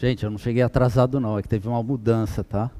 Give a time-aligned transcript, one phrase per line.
[0.00, 2.70] Gente, eu não cheguei atrasado não, é que teve uma mudança, tá?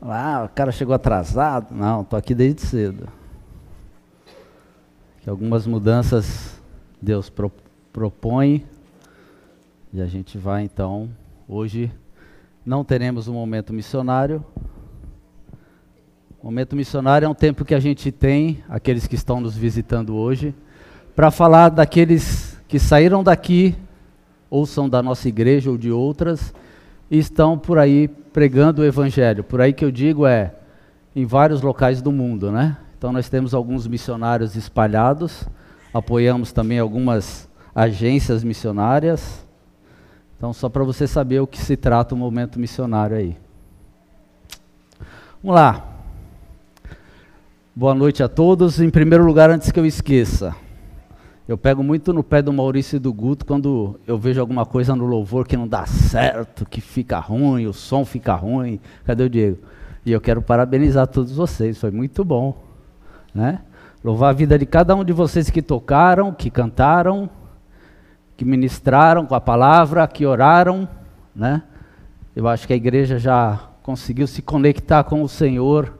[0.00, 1.74] Ah, o cara chegou atrasado.
[1.74, 3.06] Não, estou aqui desde cedo.
[5.20, 6.58] Que algumas mudanças
[6.98, 7.52] Deus pro,
[7.92, 8.64] propõe
[9.92, 11.10] e a gente vai então.
[11.46, 11.92] Hoje
[12.64, 14.42] não teremos um momento missionário.
[16.40, 20.16] O momento missionário é um tempo que a gente tem, aqueles que estão nos visitando
[20.16, 20.54] hoje,
[21.14, 23.76] para falar daqueles que saíram daqui,
[24.48, 26.52] ou são da nossa igreja ou de outras,
[27.10, 29.44] e estão por aí pregando o evangelho.
[29.44, 30.54] Por aí que eu digo é
[31.14, 32.76] em vários locais do mundo, né?
[32.96, 35.48] Então nós temos alguns missionários espalhados,
[35.92, 39.46] apoiamos também algumas agências missionárias.
[40.36, 43.36] Então só para você saber o que se trata o momento missionário aí.
[45.42, 45.86] Vamos lá.
[47.74, 48.80] Boa noite a todos.
[48.80, 50.54] Em primeiro lugar, antes que eu esqueça,
[51.50, 54.94] eu pego muito no pé do Maurício e do Guto quando eu vejo alguma coisa
[54.94, 58.78] no louvor que não dá certo, que fica ruim, o som fica ruim.
[59.04, 59.58] Cadê o Diego?
[60.06, 62.56] E eu quero parabenizar todos vocês, foi muito bom.
[63.34, 63.62] Né?
[64.04, 67.28] Louvar a vida de cada um de vocês que tocaram, que cantaram,
[68.36, 70.88] que ministraram com a palavra, que oraram.
[71.34, 71.64] Né?
[72.36, 75.98] Eu acho que a igreja já conseguiu se conectar com o Senhor,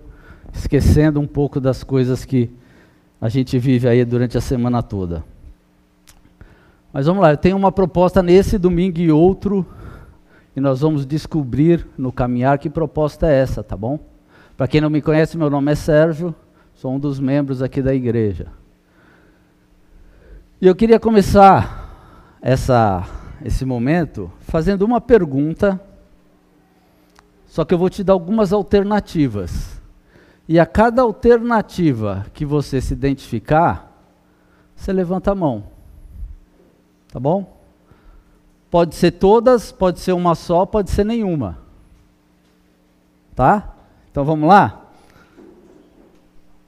[0.53, 2.49] esquecendo um pouco das coisas que
[3.21, 5.29] a gente vive aí durante a semana toda.
[6.93, 9.65] Mas vamos lá, eu tenho uma proposta nesse domingo e outro,
[10.57, 13.99] e nós vamos descobrir no caminhar que proposta é essa, tá bom?
[14.57, 16.35] Para quem não me conhece, meu nome é Sérgio,
[16.75, 18.49] sou um dos membros aqui da igreja.
[20.61, 23.07] E eu queria começar essa,
[23.45, 25.81] esse momento fazendo uma pergunta,
[27.47, 29.81] só que eu vou te dar algumas alternativas.
[30.49, 34.05] E a cada alternativa que você se identificar,
[34.75, 35.65] você levanta a mão.
[37.13, 37.59] Tá bom?
[38.71, 41.59] Pode ser todas, pode ser uma só, pode ser nenhuma.
[43.35, 43.75] Tá?
[44.11, 44.87] Então vamos lá?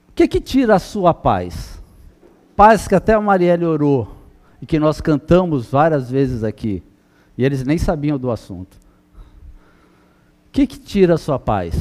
[0.09, 1.81] O que que tira a sua paz?
[2.55, 4.15] Paz que até a Marielle orou
[4.61, 6.83] e que nós cantamos várias vezes aqui.
[7.37, 8.75] E eles nem sabiam do assunto.
[10.47, 11.73] O que que tira a sua paz?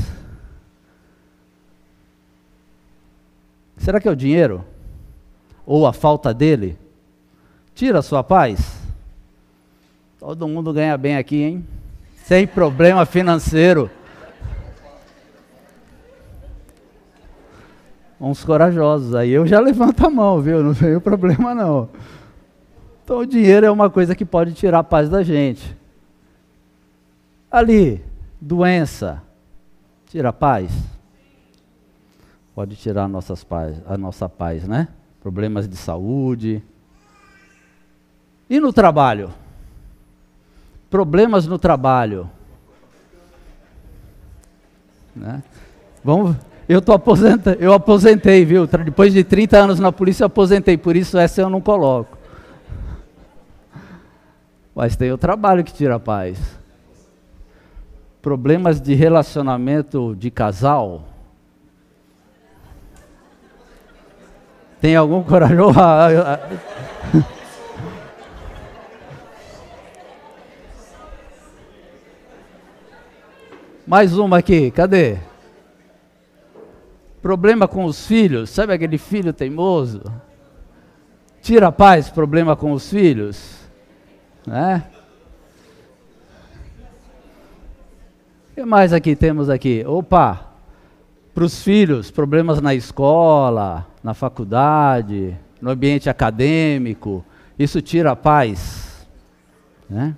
[3.77, 4.65] Será que é o dinheiro?
[5.67, 6.79] Ou a falta dele?
[7.75, 8.81] Tira a sua paz.
[10.19, 11.67] Todo mundo ganha bem aqui, hein?
[12.25, 13.91] Sem problema financeiro.
[18.21, 19.15] Uns corajosos.
[19.15, 20.63] Aí eu já levanto a mão, viu?
[20.63, 21.89] Não tem problema não.
[23.03, 25.77] Então o dinheiro é uma coisa que pode tirar a paz da gente.
[27.51, 28.03] Ali,
[28.41, 29.23] doença,
[30.07, 30.73] tira a paz.
[32.55, 34.89] Pode tirar nossas paz, a nossa paz, né?
[35.21, 36.63] Problemas de saúde,
[38.53, 39.31] e no trabalho?
[40.91, 42.29] Problemas no trabalho.
[45.17, 45.43] Né?
[46.05, 46.37] Vamos,
[46.69, 48.67] eu tô aposenta, eu aposentei, viu?
[48.67, 52.19] Depois de 30 anos na polícia eu aposentei, por isso essa eu não coloco.
[54.75, 56.39] Mas tem o trabalho que tira a paz.
[58.21, 61.05] Problemas de relacionamento de casal.
[64.79, 65.79] Tem algum corajoso?
[73.87, 75.19] Mais uma aqui, cadê?
[77.21, 80.03] Problema com os filhos, sabe aquele filho teimoso?
[81.41, 83.59] Tira a paz, problema com os filhos,
[84.47, 84.85] né?
[88.51, 89.85] O que mais aqui temos aqui?
[89.85, 90.53] Opa,
[91.35, 97.25] para os filhos, problemas na escola, na faculdade, no ambiente acadêmico,
[97.59, 99.09] isso tira a paz,
[99.91, 100.17] né?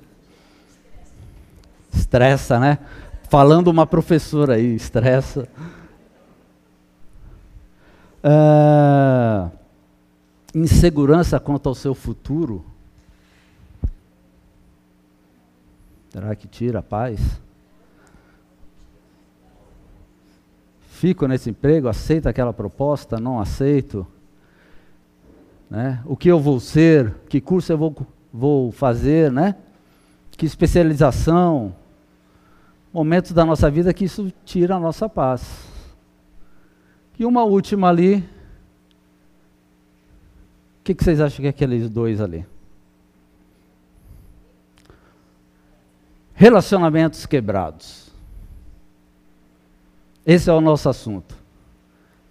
[1.95, 2.79] Estressa, né?
[3.29, 5.49] Falando uma professora aí, estressa.
[8.23, 9.51] Uh,
[10.55, 12.65] insegurança quanto ao seu futuro.
[16.11, 17.21] Será que tira a paz?
[20.89, 24.07] Fico nesse emprego, aceito aquela proposta, não aceito.
[25.69, 26.01] Né?
[26.07, 27.97] O que eu vou ser, que curso eu vou,
[28.33, 29.57] vou fazer, né?
[30.31, 31.75] Que especialização,
[32.95, 35.67] momentos da nossa vida que isso tira a nossa paz.
[37.19, 38.19] E uma última ali.
[40.81, 42.47] O que, que vocês acham que é aqueles dois ali?
[46.35, 48.13] Relacionamentos quebrados.
[50.25, 51.35] Esse é o nosso assunto.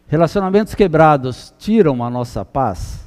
[0.07, 3.02] Relacionamentos quebrados tiram a nossa paz?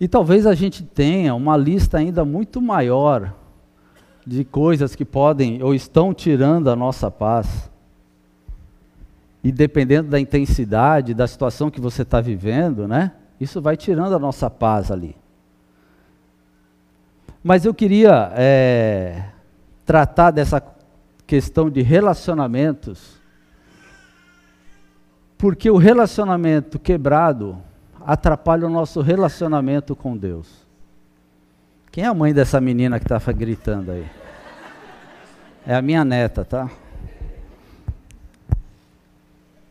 [0.00, 3.34] E talvez a gente tenha uma lista ainda muito maior
[4.24, 7.70] de coisas que podem ou estão tirando a nossa paz.
[9.42, 13.12] E dependendo da intensidade, da situação que você está vivendo, né?
[13.40, 15.16] Isso vai tirando a nossa paz ali.
[17.42, 19.24] Mas eu queria é,
[19.86, 20.62] tratar dessa
[21.26, 23.18] questão de relacionamentos,
[25.36, 27.56] porque o relacionamento quebrado
[28.08, 30.48] atrapalha o nosso relacionamento com Deus.
[31.92, 34.06] Quem é a mãe dessa menina que está gritando aí?
[35.66, 36.70] É a minha neta, tá?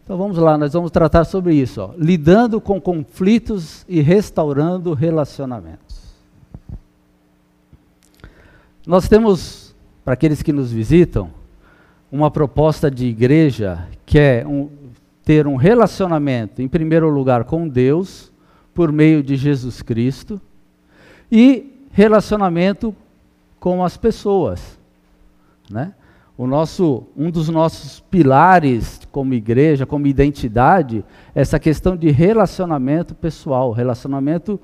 [0.03, 5.97] Então vamos lá, nós vamos tratar sobre isso, ó, lidando com conflitos e restaurando relacionamentos.
[8.85, 9.75] Nós temos,
[10.05, 11.31] para aqueles que nos visitam,
[12.11, 14.69] uma proposta de igreja que é um,
[15.27, 18.31] ter um relacionamento, em primeiro lugar, com Deus,
[18.73, 20.39] por meio de Jesus Cristo,
[21.29, 22.95] e relacionamento
[23.59, 24.79] com as pessoas.
[25.69, 25.93] Né?
[26.37, 31.03] O nosso, um dos nossos pilares como igreja, como identidade,
[31.35, 34.57] é essa questão de relacionamento pessoal, relacionamento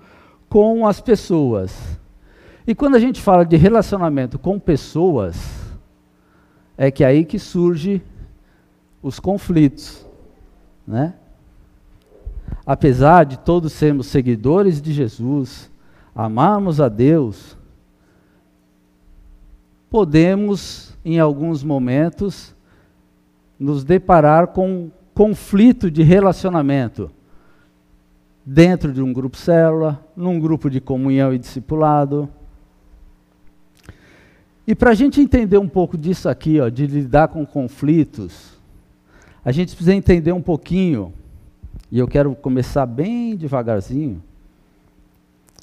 [0.48, 2.00] com as pessoas.
[2.66, 5.36] E quando a gente fala de relacionamento com pessoas,
[6.78, 8.02] é que é aí que surge
[9.02, 10.08] os conflitos,
[10.86, 11.14] né?
[12.66, 15.72] Apesar de todos sermos seguidores de Jesus,
[16.16, 17.58] amarmos a Deus,
[19.90, 22.56] podemos em alguns momentos
[23.60, 27.12] nos deparar com conflito de relacionamento
[28.46, 32.30] dentro de um grupo célula, num grupo de comunhão e discipulado,
[34.66, 38.53] e para a gente entender um pouco disso aqui, ó, de lidar com conflitos,
[39.44, 41.14] a gente precisa entender um pouquinho,
[41.92, 44.22] e eu quero começar bem devagarzinho,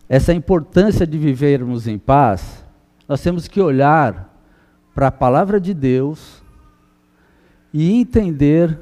[0.08, 2.64] essa importância de vivermos em paz,
[3.08, 4.34] nós temos que olhar
[4.94, 6.42] para a palavra de Deus
[7.72, 8.78] e entender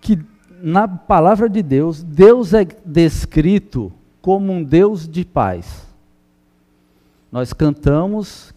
[0.00, 0.18] que
[0.62, 5.86] na palavra de Deus, Deus é descrito como um Deus de paz.
[7.30, 8.54] Nós cantamos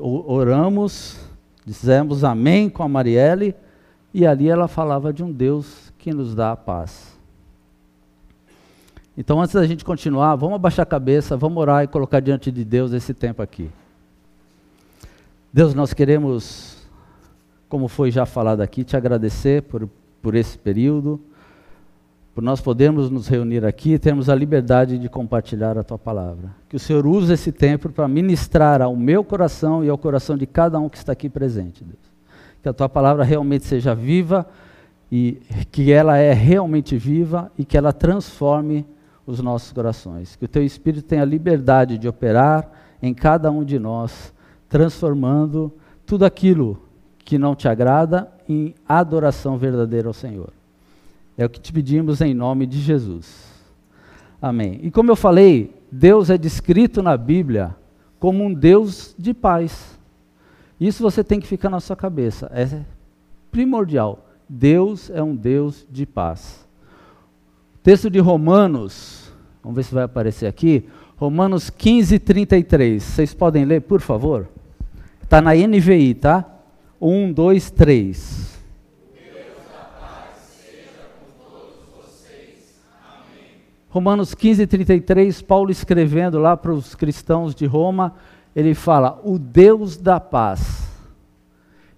[0.00, 1.20] oramos,
[1.66, 3.54] dizemos amém com a Marielle,
[4.12, 7.18] e ali ela falava de um Deus que nos dá a paz.
[9.16, 12.64] Então, antes da gente continuar, vamos abaixar a cabeça, vamos orar e colocar diante de
[12.64, 13.70] Deus esse tempo aqui.
[15.52, 16.88] Deus, nós queremos,
[17.68, 19.88] como foi já falado aqui, te agradecer por,
[20.22, 21.20] por esse período
[22.34, 26.50] por nós podermos nos reunir aqui e termos a liberdade de compartilhar a tua palavra.
[26.68, 30.46] Que o Senhor use esse tempo para ministrar ao meu coração e ao coração de
[30.46, 32.09] cada um que está aqui presente, Deus.
[32.62, 34.46] Que a tua palavra realmente seja viva
[35.10, 35.40] e
[35.70, 38.86] que ela é realmente viva e que ela transforme
[39.26, 40.36] os nossos corações.
[40.36, 42.70] Que o teu Espírito tenha liberdade de operar
[43.02, 44.32] em cada um de nós,
[44.68, 45.72] transformando
[46.04, 46.80] tudo aquilo
[47.24, 50.52] que não te agrada em adoração verdadeira ao Senhor.
[51.38, 53.48] É o que te pedimos em nome de Jesus.
[54.42, 54.80] Amém.
[54.82, 57.74] E como eu falei, Deus é descrito na Bíblia
[58.18, 59.89] como um Deus de paz.
[60.80, 62.50] Isso você tem que ficar na sua cabeça.
[62.54, 62.66] É
[63.50, 64.26] primordial.
[64.48, 66.66] Deus é um Deus de paz.
[67.82, 70.88] Texto de Romanos, vamos ver se vai aparecer aqui.
[71.16, 73.02] Romanos 15, 33.
[73.02, 74.48] Vocês podem ler, por favor?
[75.22, 76.44] Está na NVI, tá?
[77.00, 78.60] 1, 2, 3.
[83.90, 88.14] Romanos 15, 33, Paulo escrevendo lá para os cristãos de Roma,
[88.54, 90.88] ele fala: o Deus da paz.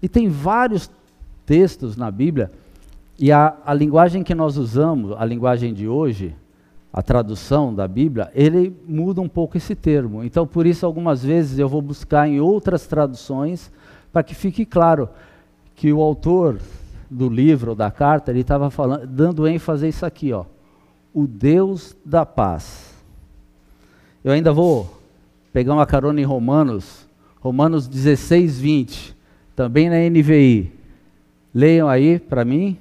[0.00, 0.90] E tem vários
[1.46, 2.50] textos na Bíblia,
[3.18, 6.34] e a, a linguagem que nós usamos, a linguagem de hoje,
[6.92, 10.24] a tradução da Bíblia, ele muda um pouco esse termo.
[10.24, 13.70] Então, por isso, algumas vezes eu vou buscar em outras traduções,
[14.12, 15.08] para que fique claro
[15.74, 16.58] que o autor
[17.10, 20.44] do livro ou da carta, ele estava falando, dando ênfase a isso aqui, ó
[21.14, 22.94] o Deus da paz.
[24.24, 25.01] Eu ainda vou
[25.52, 27.06] pegar uma carona em Romanos,
[27.40, 29.16] Romanos 16, 20,
[29.54, 30.72] também na NVI.
[31.54, 32.78] Leiam aí para mim.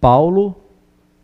[0.00, 0.56] Paulo,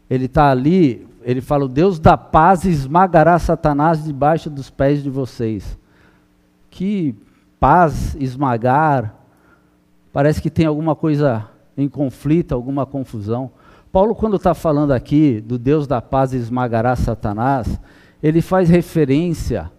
[0.08, 5.10] ele está ali, ele fala: o Deus da paz esmagará Satanás debaixo dos pés de
[5.10, 5.76] vocês.
[6.70, 7.14] Que
[7.58, 9.16] paz, esmagar.
[10.12, 13.52] Parece que tem alguma coisa em conflito, alguma confusão.
[13.92, 17.80] Paulo, quando está falando aqui do Deus da paz esmagará Satanás,
[18.20, 19.70] ele faz referência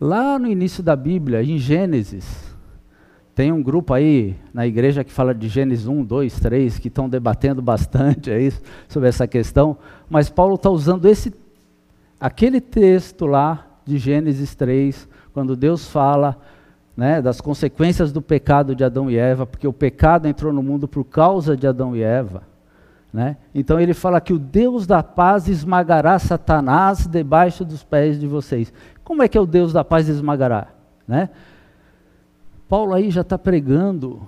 [0.00, 2.56] lá no início da Bíblia, em Gênesis,
[3.34, 7.06] Tem um grupo aí na igreja que fala de Gênesis 1, 2, 3, que estão
[7.06, 9.76] debatendo bastante é isso, sobre essa questão,
[10.08, 11.34] mas Paulo está usando esse,
[12.18, 16.40] aquele texto lá de Gênesis 3, quando Deus fala
[16.96, 20.88] né, das consequências do pecado de Adão e Eva, porque o pecado entrou no mundo
[20.88, 22.42] por causa de Adão e Eva.
[23.12, 23.36] Né?
[23.54, 28.72] Então ele fala que o Deus da paz esmagará Satanás debaixo dos pés de vocês.
[29.04, 30.68] Como é que é o Deus da paz esmagará?
[31.06, 31.28] Né?
[32.68, 34.26] Paulo aí já está pregando,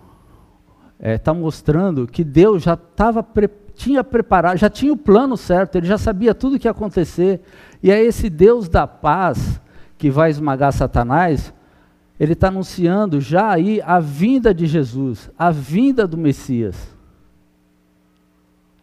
[0.99, 3.27] está é, tá mostrando que Deus já estava
[3.75, 7.41] tinha preparado, já tinha o plano certo, ele já sabia tudo o que ia acontecer.
[7.83, 9.61] E é esse Deus da paz
[9.97, 11.53] que vai esmagar Satanás,
[12.19, 16.97] ele está anunciando já aí a vinda de Jesus, a vinda do Messias.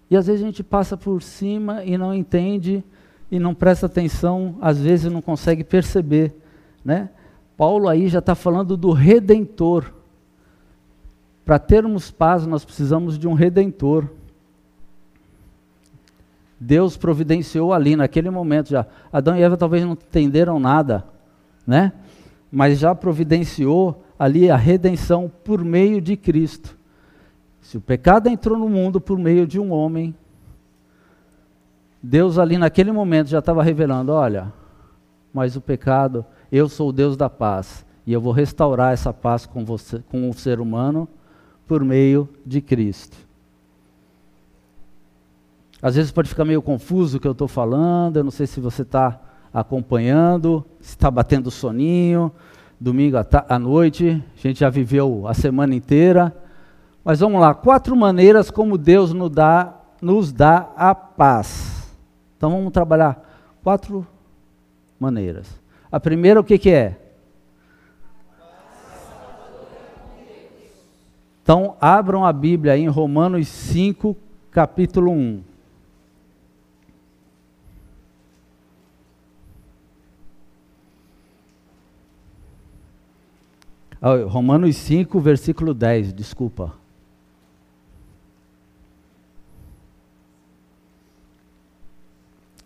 [0.10, 2.84] E às vezes a gente passa por cima e não entende
[3.30, 6.34] e não presta atenção, às vezes não consegue perceber,
[6.84, 7.10] né?
[7.58, 9.92] Paulo aí já está falando do redentor.
[11.44, 14.10] Para termos paz, nós precisamos de um redentor.
[16.60, 18.86] Deus providenciou ali naquele momento já.
[19.12, 21.04] Adão e Eva talvez não entenderam nada,
[21.66, 21.92] né?
[22.52, 26.78] Mas já providenciou ali a redenção por meio de Cristo.
[27.62, 30.16] Se o pecado entrou no mundo por meio de um homem,
[32.02, 34.54] Deus ali naquele momento já estava revelando, olha,
[35.34, 39.46] mas o pecado eu sou o Deus da paz e eu vou restaurar essa paz
[39.46, 41.08] com, você, com o ser humano
[41.68, 43.18] por meio de Cristo.
[45.82, 48.60] Às vezes pode ficar meio confuso o que eu estou falando, eu não sei se
[48.60, 49.20] você está
[49.56, 52.30] acompanhando, está batendo soninho,
[52.78, 53.16] domingo
[53.48, 56.36] à noite, a gente já viveu a semana inteira.
[57.06, 61.90] Mas vamos lá, quatro maneiras como Deus nos dá, nos dá a paz.
[62.36, 64.06] Então vamos trabalhar quatro
[65.00, 65.48] maneiras.
[65.90, 67.00] A primeira, o que, que é?
[71.42, 74.18] Então, abram a Bíblia em Romanos 5,
[74.52, 75.55] capítulo 1.
[84.28, 86.74] Romanos 5, versículo 10, desculpa.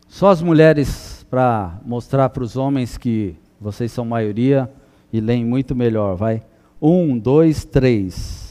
[0.08, 4.70] Só as mulheres para mostrar para os homens que vocês são maioria
[5.14, 6.16] e leem muito melhor.
[6.16, 6.44] Vai.
[6.82, 8.49] Um, dois, três.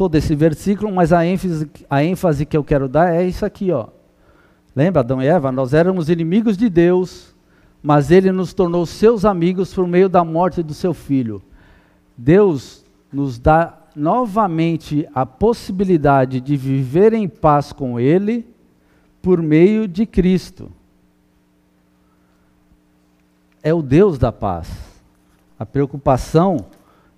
[0.00, 3.70] Todo esse versículo, mas a ênfase, a ênfase que eu quero dar é isso aqui,
[3.70, 3.88] ó.
[4.74, 5.52] Lembra Adão e Eva?
[5.52, 7.34] Nós éramos inimigos de Deus,
[7.82, 11.42] mas ele nos tornou seus amigos por meio da morte do seu filho.
[12.16, 18.48] Deus nos dá novamente a possibilidade de viver em paz com ele
[19.20, 20.72] por meio de Cristo.
[23.62, 24.66] É o Deus da paz.
[25.58, 26.56] A preocupação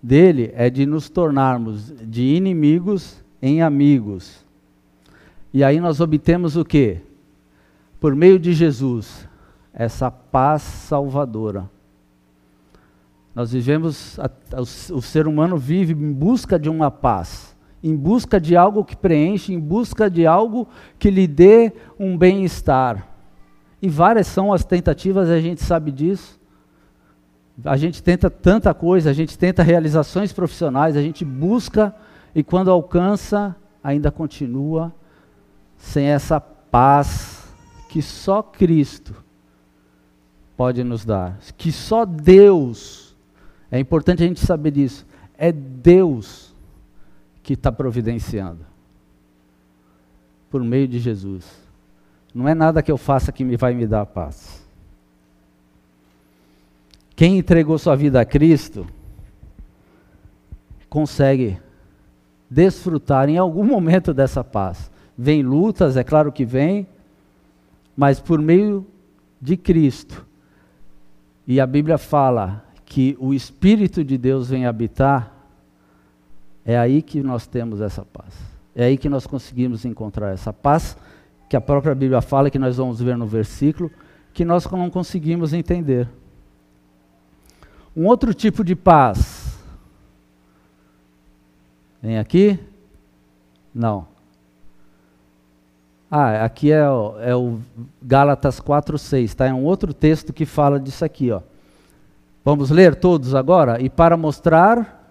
[0.03, 4.45] dele é de nos tornarmos de inimigos em amigos.
[5.55, 7.03] E aí nós obtemos o quê?
[8.03, 9.29] por meio de Jesus,
[9.73, 11.71] essa paz salvadora.
[13.33, 14.19] Nós vivemos,
[14.93, 19.55] o ser humano vive em busca de uma paz, em busca de algo que preenche,
[19.55, 20.67] em busca de algo
[20.99, 23.07] que lhe dê um bem-estar.
[23.81, 26.41] E várias são as tentativas, a gente sabe disso.
[27.65, 31.95] A gente tenta tanta coisa, a gente tenta realizações profissionais, a gente busca
[32.35, 34.93] e quando alcança, ainda continua
[35.77, 37.53] sem essa paz
[37.89, 39.15] que só Cristo
[40.57, 43.17] pode nos dar, que só Deus,
[43.71, 45.07] é importante a gente saber disso,
[45.37, 46.55] é Deus
[47.43, 48.65] que está providenciando,
[50.49, 51.45] por meio de Jesus.
[52.35, 54.62] Não é nada que eu faça que me vai me dar paz.
[57.15, 58.87] Quem entregou sua vida a Cristo,
[60.89, 61.59] consegue
[62.51, 64.91] desfrutar em algum momento dessa paz.
[65.17, 66.87] Vem lutas, é claro que vem,
[67.97, 68.87] mas por meio
[69.41, 70.27] de Cristo.
[71.47, 75.35] E a Bíblia fala que o Espírito de Deus vem habitar,
[76.65, 78.35] é aí que nós temos essa paz.
[78.77, 80.97] É aí que nós conseguimos encontrar essa paz
[81.49, 83.91] que a própria Bíblia fala, que nós vamos ver no versículo,
[84.33, 86.09] que nós não conseguimos entender.
[87.97, 89.59] Um outro tipo de paz.
[92.03, 92.59] Vem aqui?
[93.75, 94.07] Não.
[96.11, 96.83] Ah, aqui é,
[97.21, 97.59] é o
[98.03, 99.47] Gálatas 4,6, tá?
[99.47, 101.41] É um outro texto que fala disso aqui, ó.
[102.45, 103.81] Vamos ler todos agora?
[103.81, 105.02] E para mostrar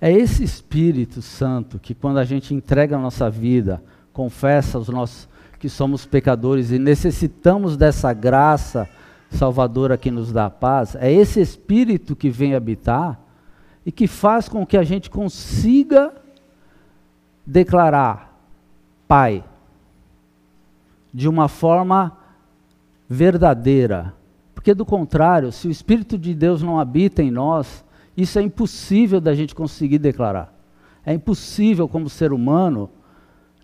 [0.00, 5.28] É esse Espírito Santo que, quando a gente entrega a nossa vida, confessa os nossos,
[5.58, 8.88] que somos pecadores e necessitamos dessa graça
[9.30, 13.20] salvadora que nos dá paz, é esse Espírito que vem habitar
[13.84, 16.14] e que faz com que a gente consiga
[17.46, 18.28] declarar
[19.06, 19.44] Pai
[21.12, 22.16] de uma forma
[23.08, 24.14] verdadeira.
[24.54, 27.84] Porque, do contrário, se o Espírito de Deus não habita em nós,
[28.22, 30.54] isso é impossível da gente conseguir declarar.
[31.04, 32.90] É impossível como ser humano,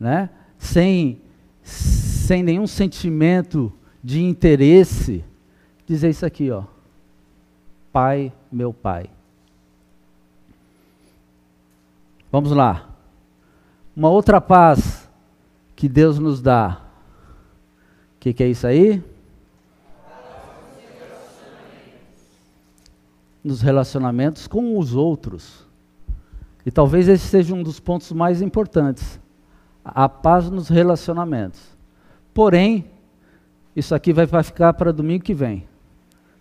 [0.01, 1.21] né, sem,
[1.63, 3.73] sem nenhum sentimento
[4.03, 5.25] de interesse,
[5.87, 6.65] dizer isso aqui, ó.
[7.93, 9.11] Pai, meu pai.
[12.31, 12.89] Vamos lá.
[13.95, 15.09] Uma outra paz
[15.75, 16.83] que Deus nos dá.
[18.17, 19.03] O que, que é isso aí?
[23.47, 25.67] Nos relacionamentos com os outros.
[26.65, 29.21] E talvez esse seja um dos pontos mais importantes.
[29.85, 31.61] A paz nos relacionamentos.
[32.35, 32.87] Porém,
[33.75, 35.67] isso aqui vai ficar para domingo que vem.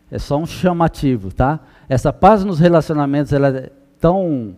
[0.09, 1.59] É só um chamativo, tá?
[1.87, 4.57] Essa paz nos relacionamentos ela é tão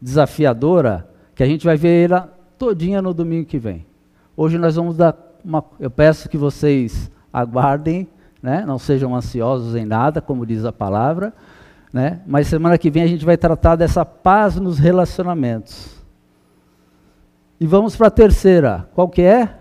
[0.00, 3.84] desafiadora que a gente vai ver ela todinha no domingo que vem.
[4.36, 5.64] Hoje nós vamos dar uma.
[5.78, 8.08] Eu peço que vocês aguardem,
[8.42, 8.64] né?
[8.66, 11.34] não sejam ansiosos em nada, como diz a palavra.
[11.92, 12.22] Né?
[12.26, 16.02] Mas semana que vem a gente vai tratar dessa paz nos relacionamentos.
[17.60, 18.88] E vamos para a terceira.
[18.94, 19.58] Qual que é?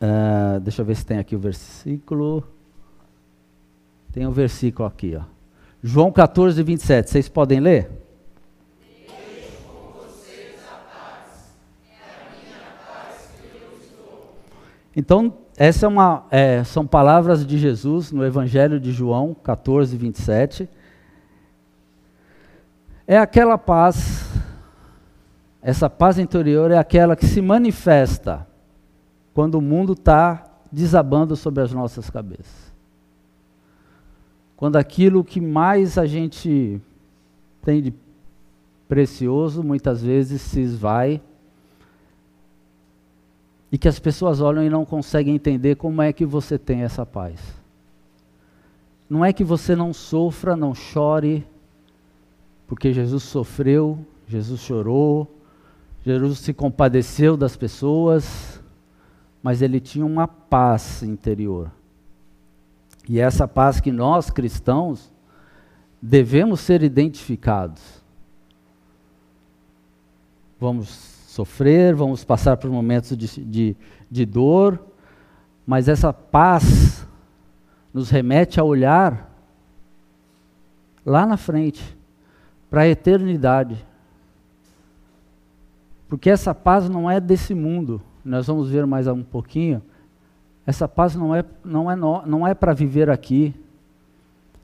[0.00, 2.42] Uh, deixa eu ver se tem aqui o versículo.
[4.12, 5.22] Tem um versículo aqui, ó.
[5.82, 7.10] João 14, 27.
[7.10, 7.90] Vocês podem ler?
[14.96, 20.68] Então, essa é uma, é, são palavras de Jesus no Evangelho de João 14, 27.
[23.06, 24.28] É aquela paz,
[25.62, 28.46] essa paz interior é aquela que se manifesta
[29.32, 32.72] quando o mundo está desabando sobre as nossas cabeças.
[34.56, 36.80] Quando aquilo que mais a gente
[37.62, 37.94] tem de
[38.88, 41.20] precioso muitas vezes se esvai
[43.74, 47.04] e que as pessoas olham e não conseguem entender como é que você tem essa
[47.04, 47.40] paz.
[49.10, 51.44] Não é que você não sofra, não chore,
[52.68, 55.28] porque Jesus sofreu, Jesus chorou,
[56.06, 58.62] Jesus se compadeceu das pessoas,
[59.42, 61.68] mas ele tinha uma paz interior.
[63.08, 65.12] E essa paz que nós cristãos
[66.00, 67.82] devemos ser identificados.
[70.60, 73.76] Vamos sofrer, vamos passar por momentos de, de,
[74.08, 74.78] de dor,
[75.66, 77.04] mas essa paz
[77.92, 79.32] nos remete a olhar
[81.04, 81.96] lá na frente,
[82.70, 83.84] para a eternidade.
[86.08, 88.00] Porque essa paz não é desse mundo.
[88.24, 89.82] Nós vamos ver mais um pouquinho.
[90.64, 93.52] Essa paz não é, não é, não é para viver aqui.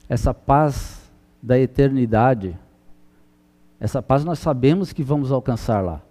[0.07, 1.11] Essa paz
[1.43, 2.57] da eternidade.
[3.77, 6.01] Essa paz nós sabemos que vamos alcançar lá.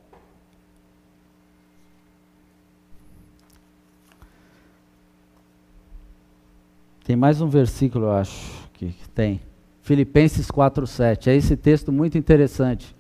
[7.11, 9.41] Tem mais um versículo, eu acho, que tem.
[9.83, 11.27] Filipenses 4:7.
[11.27, 12.95] É esse texto muito interessante,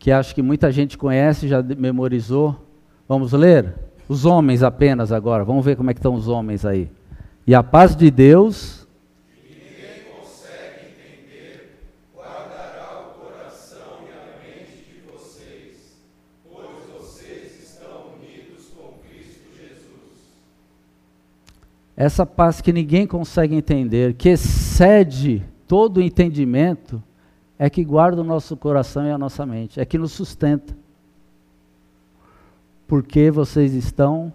[0.00, 2.56] que acho que muita gente conhece, já memorizou.
[3.08, 3.72] Vamos ler?
[4.08, 5.44] Os homens apenas agora.
[5.44, 6.90] Vamos ver como é que estão os homens aí.
[7.46, 8.77] E a paz de Deus,
[22.00, 27.02] essa paz que ninguém consegue entender, que excede todo o entendimento,
[27.58, 30.76] é que guarda o nosso coração e a nossa mente, é que nos sustenta.
[32.86, 34.32] Porque vocês estão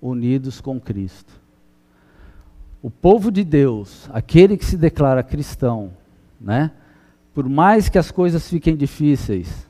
[0.00, 1.30] unidos com Cristo.
[2.82, 5.90] O povo de Deus, aquele que se declara cristão,
[6.40, 6.70] né?
[7.34, 9.68] Por mais que as coisas fiquem difíceis,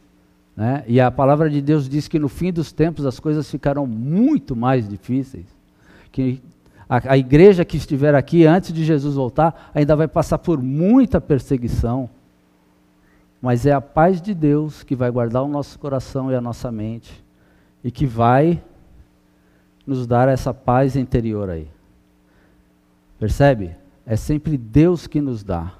[0.56, 0.84] né?
[0.86, 4.54] E a palavra de Deus diz que no fim dos tempos as coisas ficarão muito
[4.54, 5.46] mais difíceis,
[6.12, 6.40] que
[6.88, 11.20] a, a igreja que estiver aqui antes de Jesus voltar ainda vai passar por muita
[11.20, 12.08] perseguição.
[13.40, 16.70] Mas é a paz de Deus que vai guardar o nosso coração e a nossa
[16.72, 17.24] mente
[17.82, 18.62] e que vai
[19.86, 21.68] nos dar essa paz interior aí.
[23.18, 23.76] Percebe?
[24.06, 25.74] é sempre Deus que nos dá.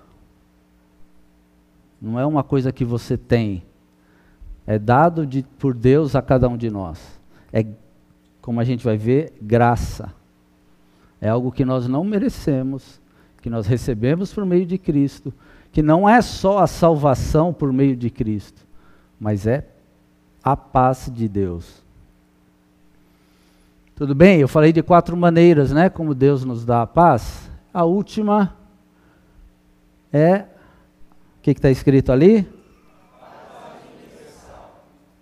[2.03, 3.63] Não é uma coisa que você tem.
[4.67, 7.21] É dado de, por Deus a cada um de nós.
[7.53, 7.65] É,
[8.43, 10.13] como a gente vai ver, graça.
[11.21, 13.01] É algo que nós não merecemos,
[13.41, 15.33] que nós recebemos por meio de Cristo,
[15.73, 18.67] que não é só a salvação por meio de Cristo,
[19.19, 19.67] mas é
[20.43, 21.83] a paz de Deus.
[23.95, 24.41] Tudo bem?
[24.41, 25.89] Eu falei de quatro maneiras, né?
[25.89, 27.51] Como Deus nos dá a paz.
[27.73, 28.55] A última
[30.13, 30.45] é.
[31.39, 32.47] O que está escrito ali?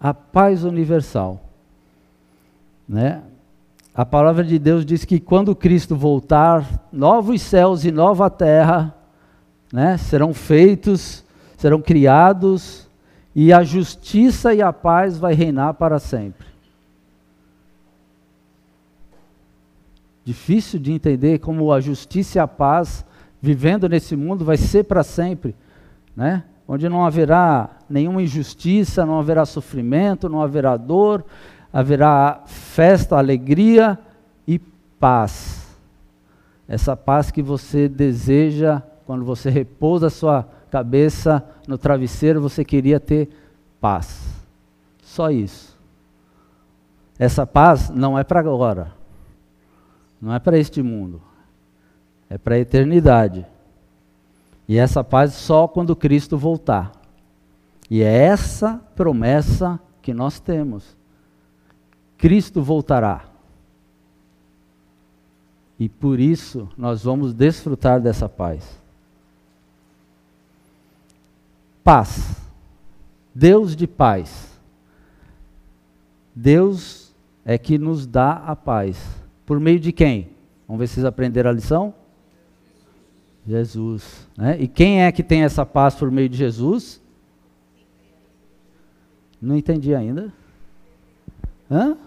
[0.00, 1.40] A paz universal.
[2.88, 3.22] Né?
[3.94, 8.92] A palavra de Deus diz que quando Cristo voltar, novos céus e nova terra
[9.72, 11.24] né, serão feitos,
[11.56, 12.88] serão criados,
[13.36, 16.44] e a justiça e a paz vai reinar para sempre.
[20.24, 23.04] Difícil de entender como a justiça e a paz,
[23.40, 25.54] vivendo nesse mundo, vai ser para sempre,
[26.16, 26.42] né?
[26.66, 31.24] Onde não haverá nenhuma injustiça, não haverá sofrimento, não haverá dor,
[31.74, 33.98] haverá festa, alegria
[34.46, 35.76] e paz.
[36.68, 43.00] Essa paz que você deseja quando você repousa a sua cabeça no travesseiro, você queria
[43.00, 43.28] ter
[43.80, 44.24] paz.
[45.02, 45.76] Só isso.
[47.18, 48.92] Essa paz não é para agora.
[50.22, 51.20] Não é para este mundo.
[52.30, 53.44] É para a eternidade.
[54.68, 56.92] E essa paz só quando Cristo voltar.
[57.90, 60.96] E é essa promessa que nós temos.
[62.24, 63.26] Cristo voltará.
[65.78, 68.80] E por isso nós vamos desfrutar dessa paz.
[71.84, 72.40] Paz.
[73.34, 74.58] Deus de paz.
[76.34, 79.06] Deus é que nos dá a paz.
[79.44, 80.30] Por meio de quem?
[80.66, 81.92] Vamos ver se vocês aprenderam a lição?
[83.46, 84.26] Jesus.
[84.34, 84.62] Né?
[84.62, 87.02] E quem é que tem essa paz por meio de Jesus?
[89.42, 90.32] Não entendi ainda.
[91.70, 91.98] Hã?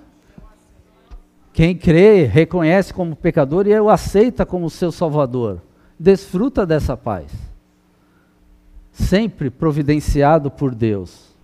[1.57, 5.59] Quem crê, reconhece como pecador e o aceita como seu salvador,
[5.97, 7.31] desfruta dessa paz.
[8.91, 11.35] Sempre providenciado por Deus.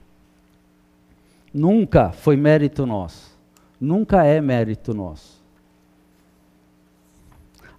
[1.52, 3.36] Nunca foi mérito nosso.
[3.82, 5.42] Nunca é mérito nosso.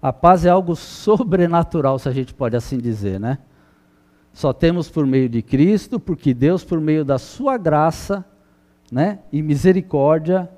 [0.02, 3.38] A paz é algo sobrenatural, se a gente pode assim dizer, né?
[4.32, 8.24] Só temos por meio de Cristo, porque Deus, por meio da sua graça,
[8.90, 10.50] né, e misericórdia,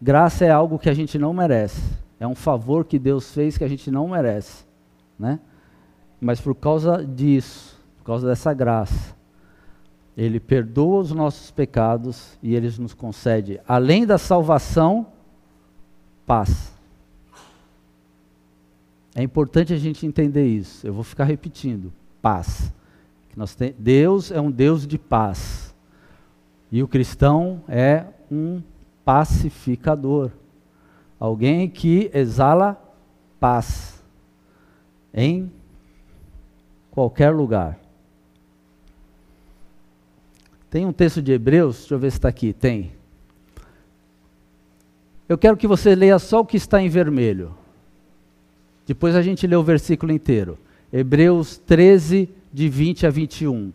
[0.00, 1.80] Graça é algo que a gente não merece.
[2.18, 4.64] É um favor que Deus fez que a gente não merece,
[5.18, 5.40] né?
[6.20, 9.14] Mas por causa disso, por causa dessa graça,
[10.16, 15.06] ele perdoa os nossos pecados e ele nos concede, além da salvação,
[16.26, 16.74] paz.
[19.14, 20.86] É importante a gente entender isso.
[20.86, 22.72] Eu vou ficar repetindo: paz.
[23.78, 25.74] Deus é um Deus de paz.
[26.72, 28.62] E o cristão é um
[29.06, 30.32] pacificador.
[31.18, 32.76] Alguém que exala
[33.38, 34.02] paz
[35.14, 35.50] em
[36.90, 37.78] qualquer lugar.
[40.68, 42.52] Tem um texto de Hebreus, deixa eu ver se está aqui.
[42.52, 42.92] Tem.
[45.28, 47.54] Eu quero que você leia só o que está em vermelho.
[48.86, 50.58] Depois a gente lê o versículo inteiro.
[50.92, 53.72] Hebreus 13, de 20 a 21.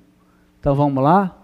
[0.60, 1.41] Então vamos lá?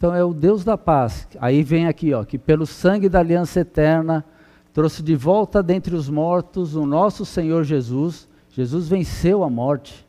[0.00, 1.28] Então é o Deus da paz.
[1.38, 4.24] Aí vem aqui, ó, que pelo sangue da aliança eterna
[4.72, 8.26] trouxe de volta dentre os mortos o nosso Senhor Jesus.
[8.48, 10.06] Jesus venceu a morte.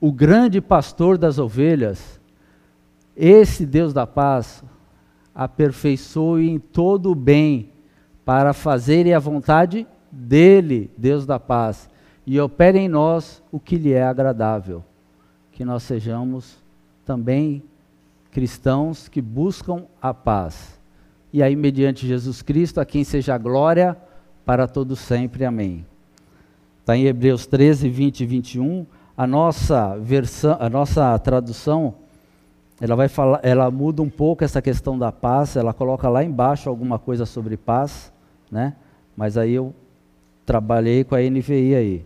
[0.00, 2.18] O grande pastor das ovelhas.
[3.14, 4.64] Esse Deus da paz
[5.34, 7.68] aperfeiçoe em todo o bem
[8.24, 11.90] para fazerem a vontade dele, Deus da paz,
[12.26, 14.82] e opere em nós o que lhe é agradável.
[15.52, 16.56] Que nós sejamos
[17.04, 17.62] também
[18.36, 20.78] cristãos que buscam a paz.
[21.32, 23.96] E aí, mediante Jesus Cristo, a quem seja a glória
[24.44, 25.42] para todos sempre.
[25.42, 25.86] Amém.
[26.80, 28.86] Está em Hebreus 13, 20 e 21.
[29.16, 31.94] A nossa versão, a nossa tradução,
[32.78, 36.68] ela vai falar, ela muda um pouco essa questão da paz, ela coloca lá embaixo
[36.68, 38.12] alguma coisa sobre paz,
[38.50, 38.76] né?
[39.16, 39.74] Mas aí eu
[40.44, 42.04] trabalhei com a NVI aí.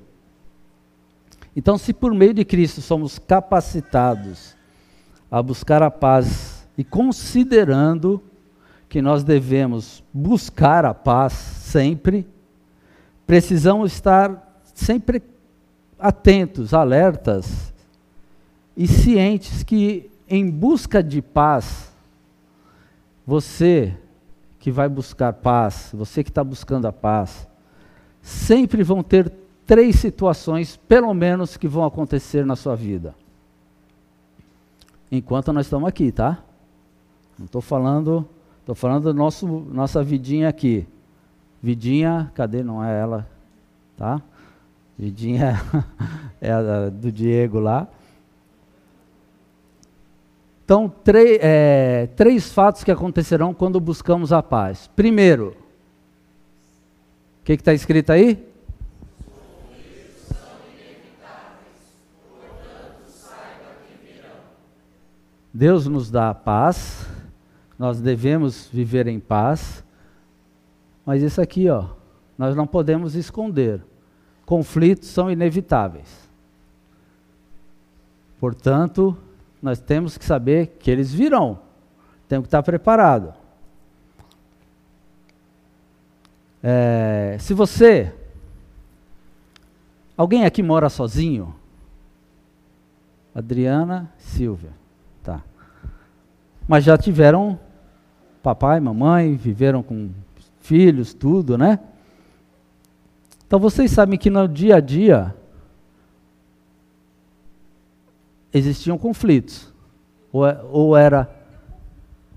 [1.56, 4.59] Então, se por meio de Cristo somos capacitados
[5.30, 8.22] a buscar a paz e considerando
[8.88, 12.26] que nós devemos buscar a paz sempre,
[13.26, 15.22] precisamos estar sempre
[15.98, 17.72] atentos, alertas
[18.76, 21.92] e cientes que, em busca de paz,
[23.24, 23.96] você
[24.58, 27.46] que vai buscar paz, você que está buscando a paz,
[28.20, 29.32] sempre vão ter
[29.64, 33.14] três situações, pelo menos, que vão acontecer na sua vida.
[35.10, 36.42] Enquanto nós estamos aqui, tá?
[37.38, 38.28] Não estou falando,
[38.60, 40.86] estou falando da nossa vidinha aqui.
[41.62, 42.62] Vidinha, cadê?
[42.62, 43.28] Não é ela,
[43.96, 44.22] tá?
[44.98, 45.60] Vidinha
[46.40, 47.88] é a do Diego lá.
[50.64, 50.92] Então,
[51.40, 54.88] é, três fatos que acontecerão quando buscamos a paz.
[54.94, 55.56] Primeiro,
[57.40, 58.49] o que está escrito aí?
[65.60, 67.06] Deus nos dá a paz,
[67.78, 69.84] nós devemos viver em paz,
[71.04, 71.84] mas isso aqui, ó,
[72.38, 73.84] nós não podemos esconder.
[74.46, 76.30] Conflitos são inevitáveis.
[78.38, 79.14] Portanto,
[79.60, 81.58] nós temos que saber que eles virão.
[82.26, 83.34] Temos que estar preparado.
[86.62, 88.14] É, se você.
[90.16, 91.54] Alguém aqui mora sozinho?
[93.34, 94.79] Adriana Silvia.
[96.66, 97.58] Mas já tiveram
[98.42, 100.10] papai, mamãe, viveram com
[100.60, 101.78] filhos, tudo, né?
[103.46, 105.34] Então vocês sabem que no dia a dia
[108.52, 109.72] existiam conflitos.
[110.32, 111.28] Ou, é, ou era.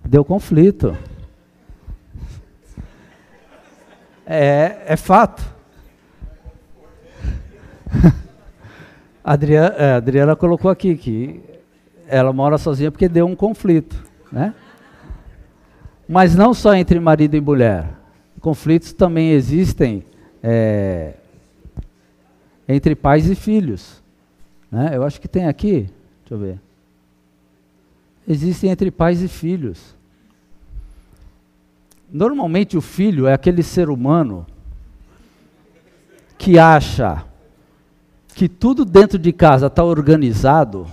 [0.03, 0.97] Deu conflito.
[4.25, 5.43] É, é fato.
[9.23, 11.41] Adriana, é, a Adriana colocou aqui que
[12.07, 14.03] ela mora sozinha porque deu um conflito,
[14.33, 14.55] né?
[16.09, 17.87] Mas não só entre marido e mulher.
[18.41, 20.03] Conflitos também existem
[20.41, 21.13] é,
[22.67, 24.01] entre pais e filhos.
[24.71, 24.91] Né?
[24.93, 25.89] Eu acho que tem aqui,
[26.21, 26.59] deixa eu ver.
[28.27, 29.95] Existem entre pais e filhos.
[32.11, 34.45] Normalmente o filho é aquele ser humano
[36.37, 37.23] que acha
[38.35, 40.87] que tudo dentro de casa está organizado,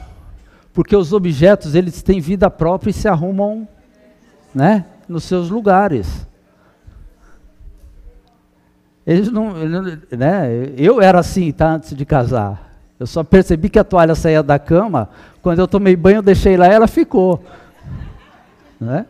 [0.81, 3.69] porque os objetos eles têm vida própria e se arrumam,
[4.55, 6.27] né, nos seus lugares.
[9.07, 9.53] Eles não,
[10.11, 12.79] né, eu era assim, tá, antes de casar.
[12.99, 15.11] Eu só percebi que a toalha saía da cama
[15.43, 17.45] quando eu tomei banho, eu deixei lá, e ela ficou,
[18.81, 19.05] né?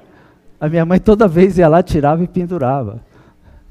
[0.60, 3.00] A minha mãe toda vez ia lá, tirava e pendurava.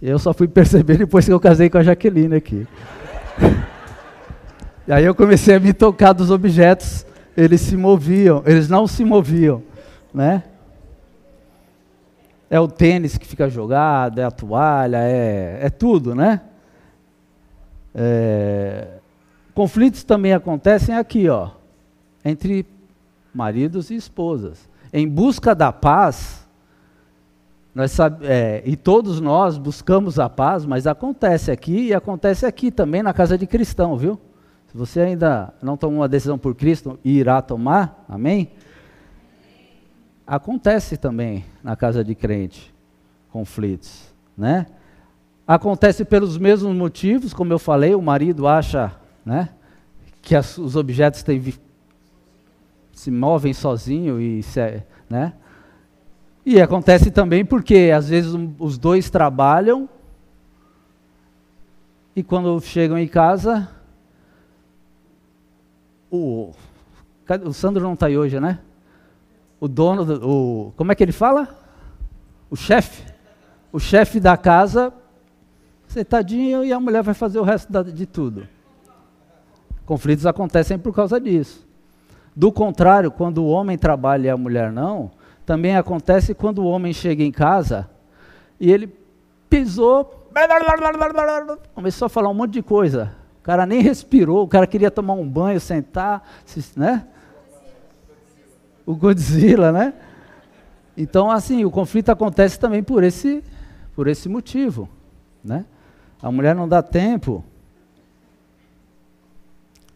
[0.01, 2.65] Eu só fui perceber depois que eu casei com a Jaqueline aqui.
[4.87, 7.05] e aí eu comecei a me tocar dos objetos,
[7.39, 9.63] eles se moviam, eles não se moviam,
[10.13, 10.43] né?
[12.49, 16.41] É o tênis que fica jogado, é a toalha, é, é tudo, né?
[17.95, 18.87] É,
[19.53, 21.51] conflitos também acontecem aqui, ó,
[22.25, 22.65] entre
[23.33, 24.67] maridos e esposas.
[24.91, 26.45] Em busca da paz,
[27.73, 33.01] nós é, e todos nós buscamos a paz, mas acontece aqui e acontece aqui também
[33.01, 34.19] na casa de cristão, viu?
[34.71, 38.51] Se você ainda não tomou uma decisão por Cristo e irá tomar, amém?
[40.27, 42.71] Acontece também na casa de crente
[43.31, 44.67] conflitos, né?
[45.47, 48.91] Acontece pelos mesmos motivos, como eu falei, o marido acha,
[49.25, 49.49] né,
[50.21, 51.41] que as, os objetos têm,
[52.93, 55.33] se movem sozinho e, se, né?
[56.45, 59.89] E acontece também porque às vezes um, os dois trabalham
[62.15, 63.67] e quando chegam em casa,
[66.11, 66.51] o,
[67.45, 68.59] o Sandro não está aí hoje, né?
[69.59, 71.47] O dono, do, o, como é que ele fala?
[72.49, 73.03] O chefe.
[73.71, 74.93] O chefe da casa,
[75.87, 78.47] sentadinho e a mulher vai fazer o resto da, de tudo.
[79.85, 81.67] Conflitos acontecem por causa disso.
[82.35, 85.11] Do contrário, quando o homem trabalha e a mulher não,
[85.45, 87.89] também acontece quando o homem chega em casa
[88.59, 88.93] e ele
[89.49, 90.29] pisou,
[91.73, 93.18] começou a falar um monte de coisa.
[93.39, 96.23] O cara nem respirou, o cara queria tomar um banho, sentar,
[96.75, 97.07] né?
[98.85, 99.93] O Godzilla, né?
[100.97, 103.43] Então, assim, o conflito acontece também por esse,
[103.95, 104.89] por esse motivo,
[105.43, 105.65] né?
[106.21, 107.43] A mulher não dá tempo.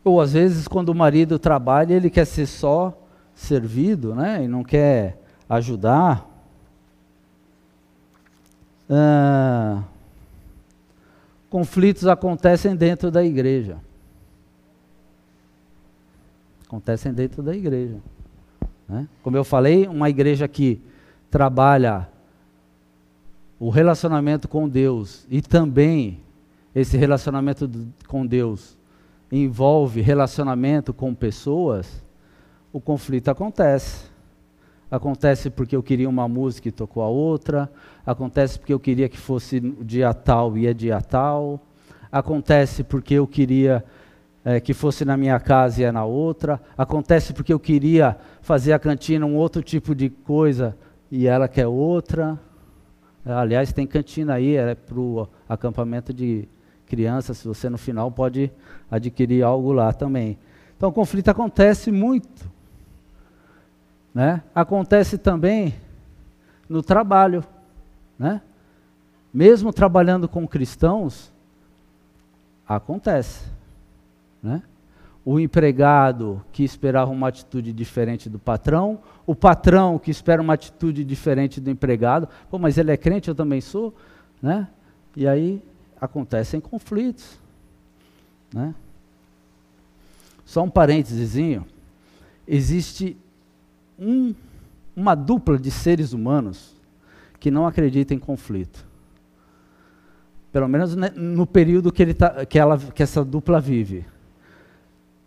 [0.03, 2.97] Ou às vezes, quando o marido trabalha, ele quer ser só
[3.35, 4.43] servido, né?
[4.43, 5.17] E não quer
[5.49, 6.29] ajudar.
[8.89, 9.32] Ah,
[11.53, 13.77] conflitos acontecem dentro da igreja.
[16.65, 17.97] Acontecem dentro da igreja.
[18.89, 19.07] Né?
[19.21, 20.81] Como eu falei, uma igreja que
[21.29, 22.09] trabalha
[23.59, 26.21] o relacionamento com Deus e também
[26.73, 27.69] esse relacionamento
[28.07, 28.75] com Deus
[29.31, 32.03] envolve relacionamento com pessoas,
[32.71, 34.05] o conflito acontece.
[34.93, 37.67] Acontece porque eu queria uma música e tocou a outra.
[38.05, 41.59] Acontece porque eu queria que fosse dia tal e é dia tal.
[42.11, 43.83] Acontece porque eu queria
[44.45, 46.61] é, que fosse na minha casa e é na outra.
[46.77, 50.77] Acontece porque eu queria fazer a cantina um outro tipo de coisa
[51.09, 52.39] e ela quer outra.
[53.25, 56.47] Aliás, tem cantina aí, é para o acampamento de
[56.85, 57.39] crianças.
[57.39, 58.51] Se você no final pode
[58.91, 60.37] adquirir algo lá também.
[60.77, 62.52] Então, o conflito acontece muito.
[64.13, 64.43] Né?
[64.53, 65.73] Acontece também
[66.69, 67.43] no trabalho.
[68.17, 68.41] Né?
[69.33, 71.31] Mesmo trabalhando com cristãos,
[72.67, 73.45] acontece.
[74.41, 74.61] Né?
[75.25, 81.03] O empregado que esperava uma atitude diferente do patrão, o patrão que espera uma atitude
[81.03, 83.95] diferente do empregado, pô, mas ele é crente, eu também sou,
[84.41, 84.67] né?
[85.15, 85.63] E aí
[85.99, 87.39] acontecem conflitos,
[88.53, 88.75] né?
[90.43, 91.37] Só um parênteses,
[92.45, 93.15] existe
[93.97, 94.33] um,
[94.95, 96.75] uma dupla de seres humanos
[97.39, 98.85] que não acredita em conflito.
[100.51, 104.05] Pelo menos no período que, ele tá, que, ela, que essa dupla vive.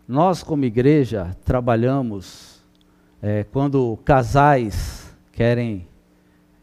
[0.07, 2.63] Nós, como igreja, trabalhamos
[3.21, 5.87] é, quando casais querem,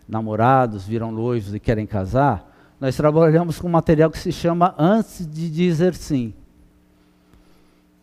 [0.08, 5.50] namorados, viram noivos e querem casar, nós trabalhamos com material que se chama Antes de
[5.50, 6.34] Dizer Sim.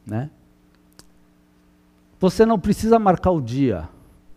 [0.06, 0.30] Né?
[2.22, 3.90] Você não precisa marcar o dia,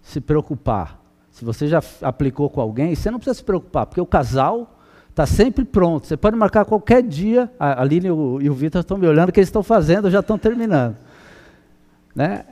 [0.03, 1.01] se preocupar.
[1.31, 4.75] Se você já aplicou com alguém, você não precisa se preocupar, porque o casal
[5.15, 6.09] Está sempre pronto.
[6.09, 7.49] Você pode marcar qualquer dia.
[7.57, 10.19] A Aline e o, o Vitor estão me olhando, o que eles estão fazendo, já
[10.19, 10.97] estão terminando.
[12.13, 12.45] Né?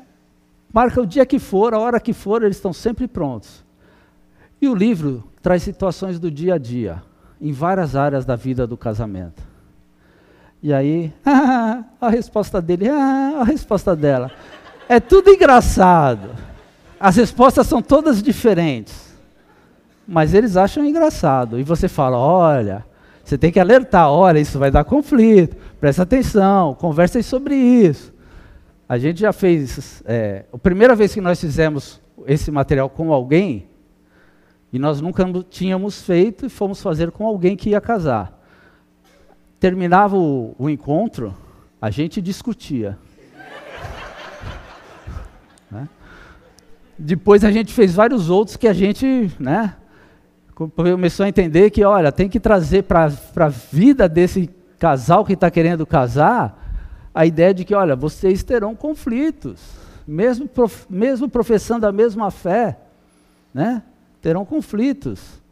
[0.72, 3.64] Marca o dia que for, a hora que for, eles estão sempre prontos.
[4.60, 7.02] E o livro traz situações do dia a dia,
[7.40, 9.42] em várias áreas da vida do casamento.
[10.62, 11.12] E aí,
[12.00, 14.30] a resposta dele, a resposta dela.
[14.88, 16.30] É tudo engraçado.
[16.98, 19.12] As respostas são todas diferentes
[20.06, 21.58] mas eles acham engraçado.
[21.58, 22.84] E você fala: olha,
[23.24, 28.12] você tem que alertar, olha, isso vai dar conflito, presta atenção, conversem sobre isso.
[28.88, 33.66] A gente já fez, é, a primeira vez que nós fizemos esse material com alguém,
[34.72, 38.38] e nós nunca tínhamos feito, e fomos fazer com alguém que ia casar.
[39.58, 41.34] Terminava o, o encontro,
[41.80, 42.98] a gente discutia.
[47.04, 49.74] Depois a gente fez vários outros que a gente, né,
[50.54, 55.50] começou a entender que, olha, tem que trazer para a vida desse casal que está
[55.50, 59.60] querendo casar a ideia de que, olha, vocês terão conflitos,
[60.06, 62.78] mesmo, prof, mesmo professando a mesma fé,
[63.52, 63.82] né?
[64.20, 65.42] terão conflitos.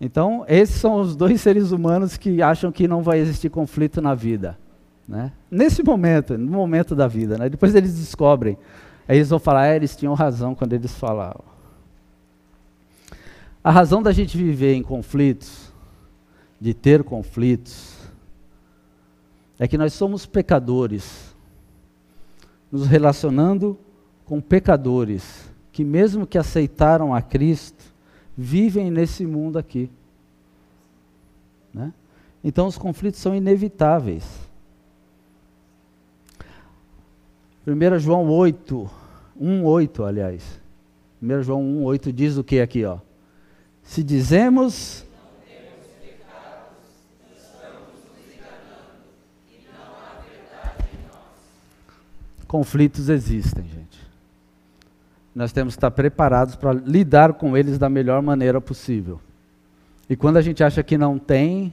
[0.00, 4.16] Então, esses são os dois seres humanos que acham que não vai existir conflito na
[4.16, 4.58] vida.
[5.06, 5.30] Né?
[5.48, 7.38] Nesse momento, no momento da vida.
[7.38, 7.48] Né?
[7.48, 8.58] Depois eles descobrem.
[9.10, 11.42] Aí eles vão falar, é, eles tinham razão quando eles falavam.
[13.62, 15.72] A razão da gente viver em conflitos,
[16.60, 17.98] de ter conflitos,
[19.58, 21.34] é que nós somos pecadores,
[22.70, 23.76] nos relacionando
[24.24, 27.82] com pecadores que, mesmo que aceitaram a Cristo,
[28.38, 29.90] vivem nesse mundo aqui.
[31.74, 31.92] Né?
[32.44, 34.24] Então, os conflitos são inevitáveis.
[37.66, 38.99] 1 João 8,
[39.40, 40.60] 1, 8, aliás.
[41.22, 42.98] 1 João 1, 8 diz o que aqui, ó?
[43.82, 45.06] Se dizemos
[52.50, 54.00] conflitos existem, gente.
[55.32, 59.20] Nós temos que estar preparados para lidar com eles da melhor maneira possível.
[60.08, 61.72] E quando a gente acha que não tem,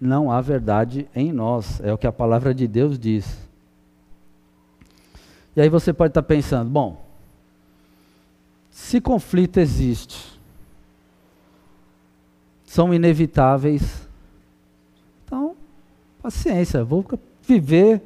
[0.00, 1.80] não há verdade em nós.
[1.84, 3.38] É o que a palavra de Deus diz.
[5.54, 7.04] E aí você pode estar pensando, bom,
[8.70, 10.40] se conflito existe,
[12.64, 14.08] são inevitáveis.
[15.24, 15.54] Então,
[16.22, 17.04] paciência, vou
[17.46, 18.00] viver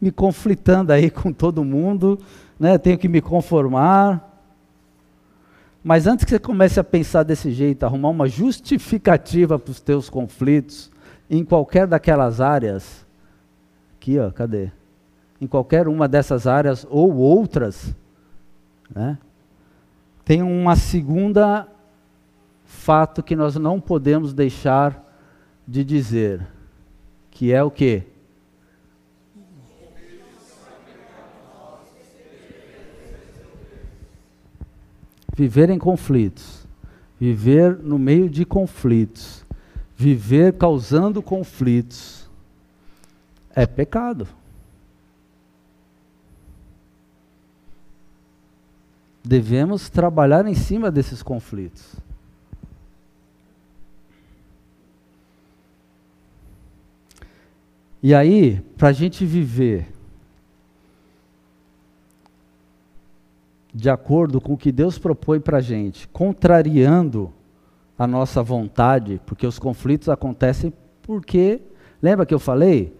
[0.00, 2.18] me conflitando aí com todo mundo,
[2.58, 2.78] né?
[2.78, 4.24] tenho que me conformar.
[5.84, 10.08] Mas antes que você comece a pensar desse jeito, arrumar uma justificativa para os teus
[10.08, 10.90] conflitos,
[11.30, 13.06] em qualquer daquelas áreas,
[13.96, 14.70] aqui ó, cadê?
[15.40, 17.94] Em qualquer uma dessas áreas ou outras,
[18.94, 19.18] né?
[20.24, 21.66] tem uma segunda
[22.64, 25.04] fato que nós não podemos deixar
[25.66, 26.46] de dizer,
[27.30, 28.02] que é o que?
[35.34, 36.66] Viver em conflitos,
[37.18, 39.46] viver no meio de conflitos,
[39.96, 42.28] viver causando conflitos,
[43.54, 44.26] é pecado.
[49.28, 51.96] Devemos trabalhar em cima desses conflitos.
[58.02, 59.86] E aí, para a gente viver
[63.74, 67.30] de acordo com o que Deus propõe para a gente, contrariando
[67.98, 70.72] a nossa vontade, porque os conflitos acontecem
[71.02, 71.60] porque,
[72.02, 72.96] lembra que eu falei?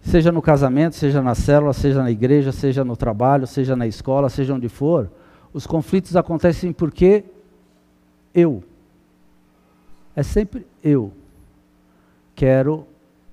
[0.00, 4.30] Seja no casamento, seja na célula, seja na igreja, seja no trabalho, seja na escola,
[4.30, 5.10] seja onde for,
[5.54, 7.24] os conflitos acontecem porque
[8.34, 8.64] eu.
[10.16, 11.12] É sempre eu.
[12.34, 12.84] Quero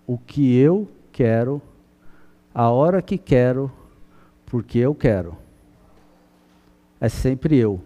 [0.06, 1.60] o que eu quero,
[2.54, 3.72] a hora que quero,
[4.46, 5.36] porque eu quero.
[7.00, 7.82] É sempre eu.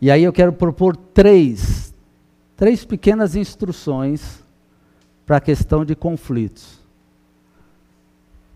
[0.00, 1.94] E aí eu quero propor três,
[2.56, 4.44] três pequenas instruções
[5.24, 6.80] para a questão de conflitos.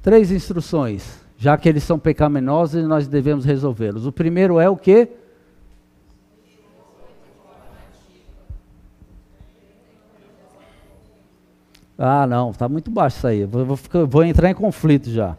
[0.03, 4.07] Três instruções, já que eles são pecaminosos e nós devemos resolvê-los.
[4.07, 5.09] O primeiro é o que?
[11.97, 13.45] Ah, não, está muito baixo isso aí.
[13.47, 15.35] Vou, vou, vou, entrar em conflito já.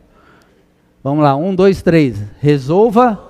[1.03, 2.19] Vamos lá, um, dois, três.
[2.39, 3.21] Resolva.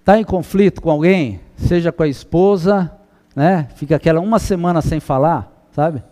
[0.00, 1.40] Está em conflito com alguém?
[1.56, 2.92] Seja com a esposa,
[3.34, 3.66] né?
[3.76, 6.02] Fica aquela uma semana sem falar, sabe?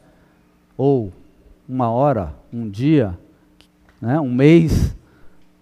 [0.76, 1.12] Ou
[1.68, 3.18] uma hora, um dia,
[4.00, 4.18] né?
[4.20, 4.96] um mês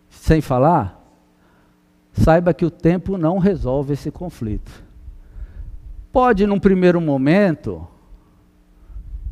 [0.09, 0.97] sem falar
[2.17, 4.85] saiba que o tempo não resolve esse conflito.
[6.11, 7.87] Pode, num primeiro momento,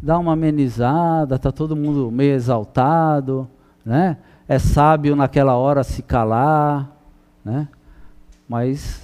[0.03, 3.49] dar uma amenizada, está todo mundo meio exaltado,
[3.85, 4.19] né?
[4.47, 6.91] é sábio naquela hora se calar,
[7.43, 7.69] né?
[8.47, 9.04] mas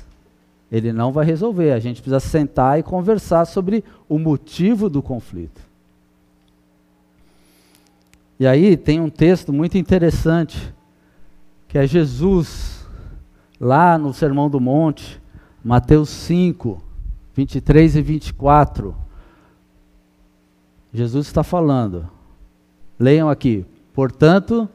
[0.71, 1.73] ele não vai resolver.
[1.73, 5.61] A gente precisa sentar e conversar sobre o motivo do conflito.
[8.39, 10.73] E aí tem um texto muito interessante,
[11.69, 12.87] que é Jesus
[13.61, 15.21] lá no Sermão do Monte,
[15.63, 16.83] Mateus 5,
[17.35, 18.95] 23 e 24.
[20.93, 22.09] Jesus está falando.
[22.99, 23.67] Leiam aqui.
[23.93, 24.69] Portanto,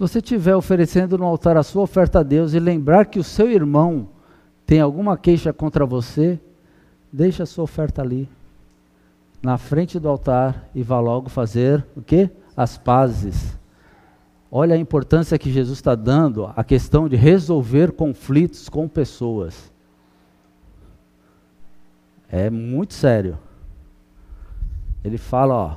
[0.00, 3.50] você estiver oferecendo no altar a sua oferta a Deus e lembrar que o seu
[3.50, 4.08] irmão
[4.64, 6.40] tem alguma queixa contra você,
[7.12, 8.26] deixe a sua oferta ali,
[9.42, 12.30] na frente do altar e vá logo fazer o quê?
[12.56, 13.58] As pazes.
[14.50, 19.70] Olha a importância que Jesus está dando à questão de resolver conflitos com pessoas.
[22.26, 23.38] É muito sério.
[25.04, 25.76] Ele fala, ó,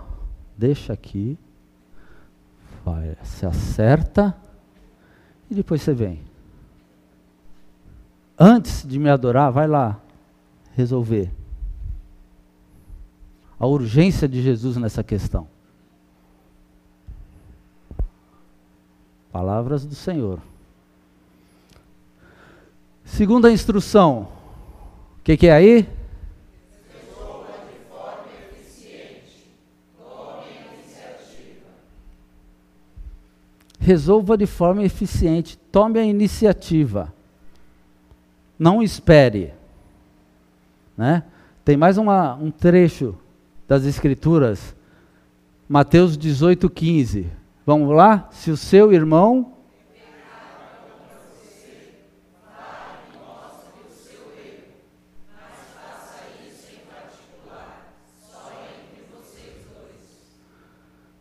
[0.57, 1.37] deixa aqui,
[2.83, 4.35] vai, se acerta
[5.49, 6.21] e depois você vem.
[8.37, 9.99] Antes de me adorar, vai lá
[10.75, 11.31] resolver.
[13.59, 15.47] A urgência de Jesus nessa questão.
[19.31, 20.39] Palavras do Senhor.
[23.05, 24.27] Segunda instrução.
[25.19, 26.02] O que, que é aí?
[33.83, 37.13] Resolva de forma eficiente, tome a iniciativa.
[38.57, 39.53] Não espere.
[40.97, 41.23] Né?
[41.65, 43.15] Tem mais uma, um trecho
[43.67, 44.73] das Escrituras,
[45.67, 47.27] Mateus 18, 15.
[47.65, 48.29] Vamos lá?
[48.31, 49.51] Se o seu irmão.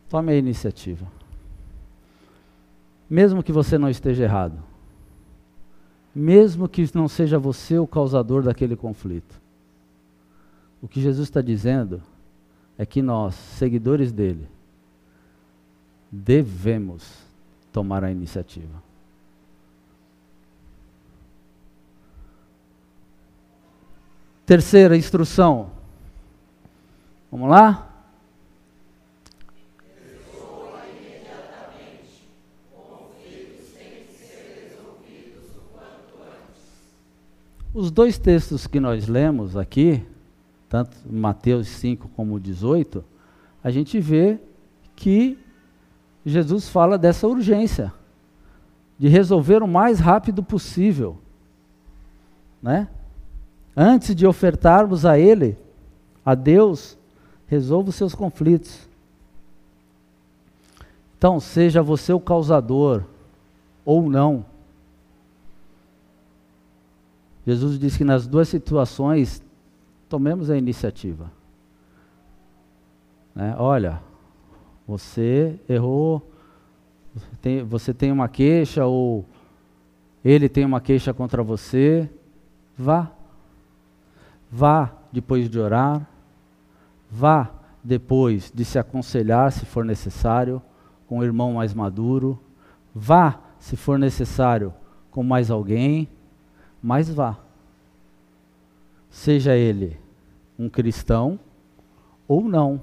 [0.09, 1.22] Tome a iniciativa
[3.13, 4.59] mesmo que você não esteja errado,
[6.15, 9.39] mesmo que não seja você o causador daquele conflito.
[10.81, 12.03] O que Jesus está dizendo
[12.79, 14.49] é que nós, seguidores dele,
[16.11, 17.23] devemos
[17.71, 18.83] tomar a iniciativa.
[24.47, 25.71] Terceira instrução.
[27.31, 27.92] Vamos lá?
[37.83, 40.07] Os dois textos que nós lemos aqui,
[40.69, 43.05] tanto Mateus 5 como 18,
[43.61, 44.39] a gente vê
[44.95, 45.37] que
[46.25, 47.93] Jesus fala dessa urgência,
[48.97, 51.19] de resolver o mais rápido possível.
[52.63, 52.87] né?
[53.77, 55.59] Antes de ofertarmos a Ele,
[56.25, 56.97] a Deus,
[57.49, 58.89] resolva os seus conflitos.
[61.19, 63.03] Então, seja você o causador
[63.85, 64.52] ou não.
[67.47, 69.43] Jesus disse que nas duas situações,
[70.09, 71.31] tomemos a iniciativa.
[73.35, 73.55] Né?
[73.59, 74.01] Olha,
[74.87, 76.31] você errou,
[77.69, 79.25] você tem uma queixa ou
[80.25, 82.09] ele tem uma queixa contra você,
[82.77, 83.11] vá.
[84.51, 86.07] Vá depois de orar,
[87.11, 87.51] vá
[87.83, 90.63] depois de se aconselhar, se for necessário,
[91.09, 92.39] com o irmão mais maduro,
[92.95, 94.73] vá, se for necessário,
[95.11, 96.09] com mais alguém,
[96.83, 97.39] mas vá.
[99.11, 99.99] Seja ele
[100.59, 101.39] um cristão
[102.27, 102.81] ou não,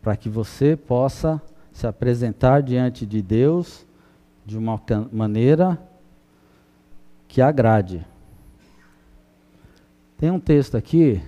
[0.00, 1.42] para que você possa
[1.72, 3.86] se apresentar diante de Deus
[4.46, 4.80] de uma
[5.12, 5.80] maneira
[7.28, 8.06] que agrade.
[10.16, 11.22] Tem um texto aqui,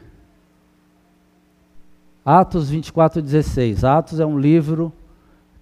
[2.24, 3.84] Atos 24, 16.
[3.84, 4.92] Atos é um livro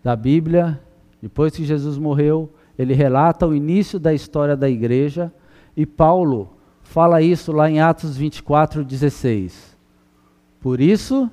[0.02, 0.80] da Bíblia.
[1.22, 5.30] Depois que Jesus morreu, ele relata o início da história da igreja.
[5.76, 6.48] E Paulo
[6.82, 9.76] fala isso lá em Atos 24, 16.
[10.62, 11.30] Por isso,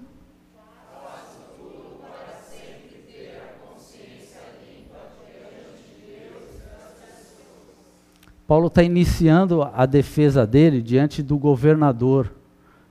[8.45, 12.29] Paulo está iniciando a defesa dele diante do governador.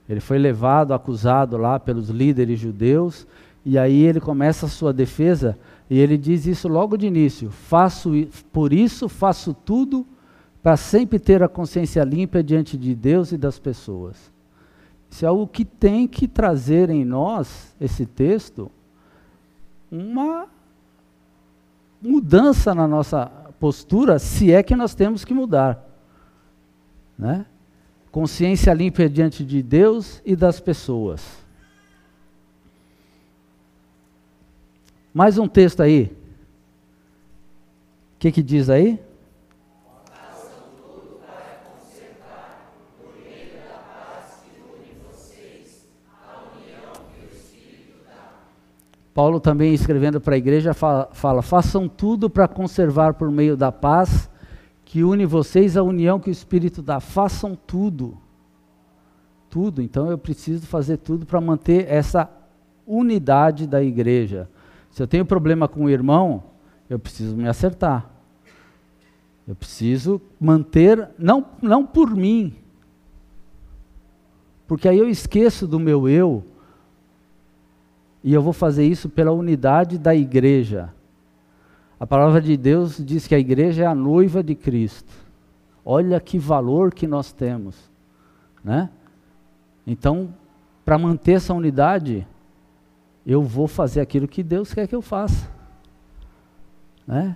[0.09, 3.27] Ele foi levado, acusado lá pelos líderes judeus,
[3.63, 5.55] e aí ele começa a sua defesa,
[5.89, 8.11] e ele diz isso logo de início: faço
[8.51, 10.05] por isso faço tudo
[10.61, 14.31] para sempre ter a consciência limpa diante de Deus e das pessoas.
[15.09, 18.69] Isso é algo que tem que trazer em nós, esse texto,
[19.89, 20.47] uma
[22.01, 23.27] mudança na nossa
[23.59, 25.81] postura, se é que nós temos que mudar.
[27.17, 27.45] Né?
[28.11, 31.46] Consciência limpa diante de Deus e das pessoas.
[35.17, 36.15] Mais um texto aí.
[38.13, 38.99] O que, que diz aí?
[49.11, 53.71] Paulo também escrevendo para a igreja fala, fala façam tudo para conservar por meio da
[53.71, 54.29] paz
[54.85, 56.99] que une vocês a união que o Espírito dá.
[56.99, 58.19] Façam tudo.
[59.49, 59.81] Tudo.
[59.81, 62.29] Então eu preciso fazer tudo para manter essa
[62.85, 64.47] unidade da igreja.
[64.97, 66.41] Se eu tenho problema com o irmão,
[66.89, 68.09] eu preciso me acertar.
[69.47, 72.55] Eu preciso manter, não, não por mim,
[74.65, 76.43] porque aí eu esqueço do meu eu,
[78.23, 80.91] e eu vou fazer isso pela unidade da igreja.
[81.99, 85.13] A palavra de Deus diz que a igreja é a noiva de Cristo.
[85.85, 87.77] Olha que valor que nós temos,
[88.63, 88.89] né?
[89.85, 90.33] Então,
[90.83, 92.25] para manter essa unidade,
[93.27, 95.51] eu vou fazer aquilo que Deus quer que eu faça,
[97.05, 97.35] né?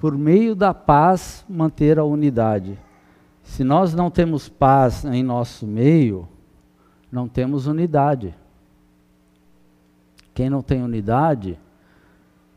[0.00, 2.76] Por meio da paz, manter a unidade.
[3.44, 6.28] Se nós não temos paz em nosso meio,
[7.10, 8.34] não temos unidade.
[10.34, 11.58] Quem não tem unidade,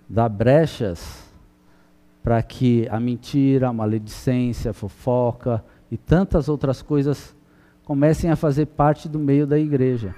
[0.10, 1.32] dá brechas
[2.24, 7.36] para que a mentira, a maledicência, a fofoca e tantas outras coisas
[7.84, 10.16] comecem a fazer parte do meio da igreja.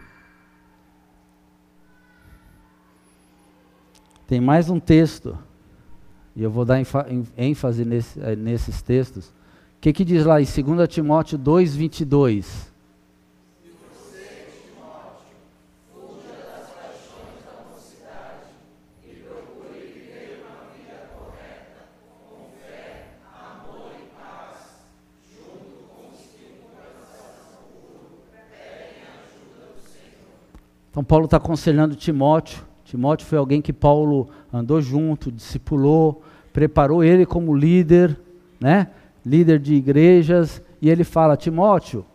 [4.33, 5.37] Tem mais um texto,
[6.35, 6.81] e eu vou dar
[7.37, 9.27] ênfase nesse, eh, nesses textos.
[9.27, 9.31] O
[9.79, 12.73] que, que diz lá em 2 Timóteo 2, 22?
[30.89, 32.72] Então Paulo está aconselhando Timóteo.
[32.93, 36.21] Timóteo foi alguém que Paulo andou junto, discipulou,
[36.53, 38.15] preparou ele como líder,
[38.61, 38.89] né?
[39.25, 42.05] Líder de igrejas, e ele fala: Timóteo,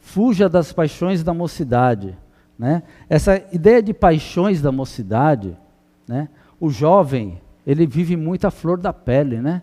[0.00, 2.18] fuja das paixões da mocidade,
[2.58, 2.82] né?
[3.08, 5.56] Essa ideia de paixões da mocidade,
[6.04, 6.28] né?
[6.58, 9.62] O jovem, ele vive muito a flor da pele, né?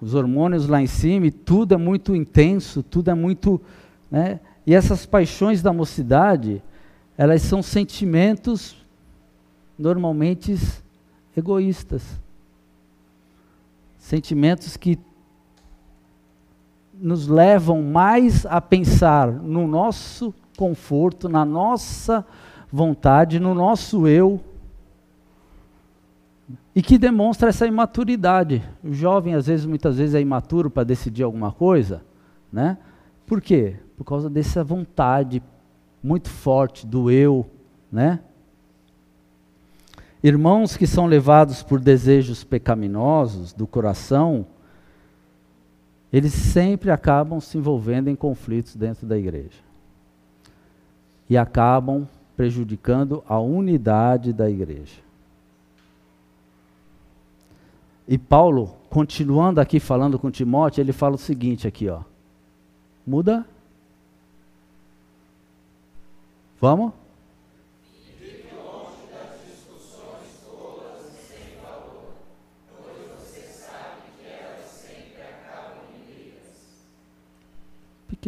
[0.00, 3.60] Os hormônios lá em cima, e tudo é muito intenso, tudo é muito,
[4.10, 4.40] né?
[4.66, 6.60] E essas paixões da mocidade,
[7.16, 8.84] elas são sentimentos
[9.78, 10.56] normalmente
[11.36, 12.02] egoístas.
[13.98, 14.98] Sentimentos que
[16.94, 22.24] nos levam mais a pensar no nosso conforto, na nossa
[22.72, 24.40] vontade, no nosso eu.
[26.74, 28.62] e que demonstra essa imaturidade.
[28.84, 32.04] O jovem, às vezes, muitas vezes, é imaturo para decidir alguma coisa,
[32.52, 32.76] né?
[33.26, 33.76] Por quê?
[33.96, 35.42] Por causa dessa vontade
[36.02, 37.46] muito forte do eu,
[37.90, 38.20] né?
[40.22, 44.46] Irmãos que são levados por desejos pecaminosos do coração,
[46.12, 49.64] eles sempre acabam se envolvendo em conflitos dentro da igreja.
[51.28, 55.00] E acabam prejudicando a unidade da igreja.
[58.08, 62.02] E Paulo, continuando aqui falando com Timóteo, ele fala o seguinte aqui, ó.
[63.06, 63.44] Muda?
[66.60, 66.92] Vamos?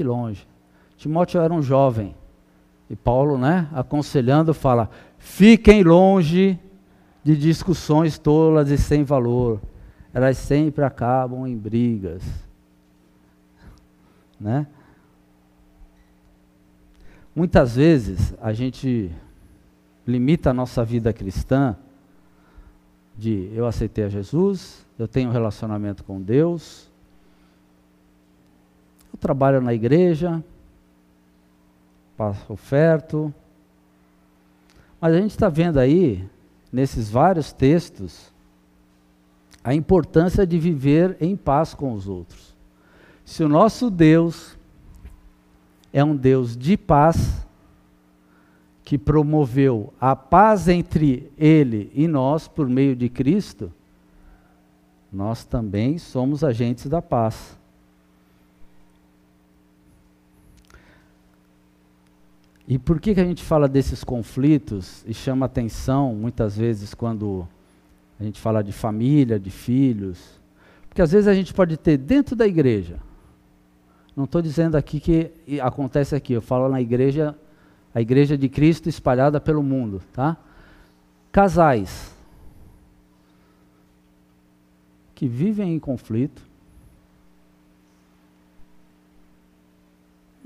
[0.03, 0.47] Longe.
[0.97, 2.15] Timóteo era um jovem.
[2.91, 6.59] E Paulo, né, aconselhando, fala: fiquem longe
[7.23, 9.61] de discussões tolas e sem valor.
[10.13, 12.23] Elas sempre acabam em brigas.
[14.41, 14.67] Né?
[17.35, 19.13] Muitas vezes a gente
[20.07, 21.77] limita a nossa vida cristã
[23.17, 26.88] de eu aceitei a Jesus, eu tenho um relacionamento com Deus,
[29.13, 30.43] eu trabalho na igreja,
[32.17, 33.33] passo oferto.
[35.01, 36.25] Mas a gente está vendo aí,
[36.73, 38.33] nesses vários textos,
[39.63, 42.57] a importância de viver em paz com os outros.
[43.25, 44.57] Se o nosso Deus
[45.93, 47.47] é um Deus de paz,
[48.89, 53.71] que promoveu a paz entre Ele e nós por meio de Cristo,
[55.13, 57.58] nós também somos agentes da paz.
[62.71, 67.49] E por que, que a gente fala desses conflitos e chama atenção muitas vezes quando
[68.21, 70.39] a gente fala de família, de filhos?
[70.87, 72.99] Porque às vezes a gente pode ter dentro da igreja.
[74.15, 75.31] Não estou dizendo aqui que
[75.63, 77.35] acontece aqui, eu falo na igreja,
[77.95, 80.37] a igreja de Cristo espalhada pelo mundo, tá?
[81.33, 82.15] Casais
[85.15, 86.43] que vivem em conflito,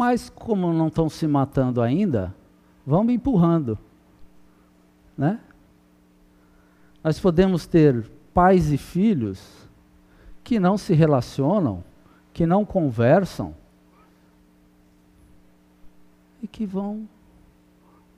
[0.04, 2.34] Mas como não estão se matando ainda,
[2.84, 3.78] vamos empurrando.
[5.16, 5.38] Né?
[7.04, 9.68] Nós podemos ter pais e filhos
[10.42, 11.84] que não se relacionam,
[12.32, 13.54] que não conversam
[16.42, 17.08] e que vão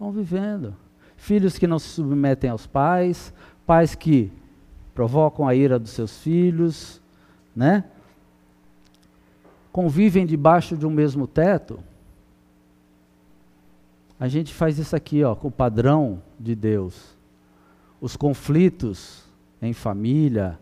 [0.00, 0.74] vão vivendo.
[1.18, 3.30] Filhos que não se submetem aos pais,
[3.66, 4.32] pais que
[4.94, 6.98] provocam a ira dos seus filhos,
[7.54, 7.84] né?
[9.74, 11.80] Convivem debaixo de um mesmo teto,
[14.20, 17.16] a gente faz isso aqui, ó, com o padrão de Deus.
[18.00, 19.24] Os conflitos
[19.60, 20.60] em família,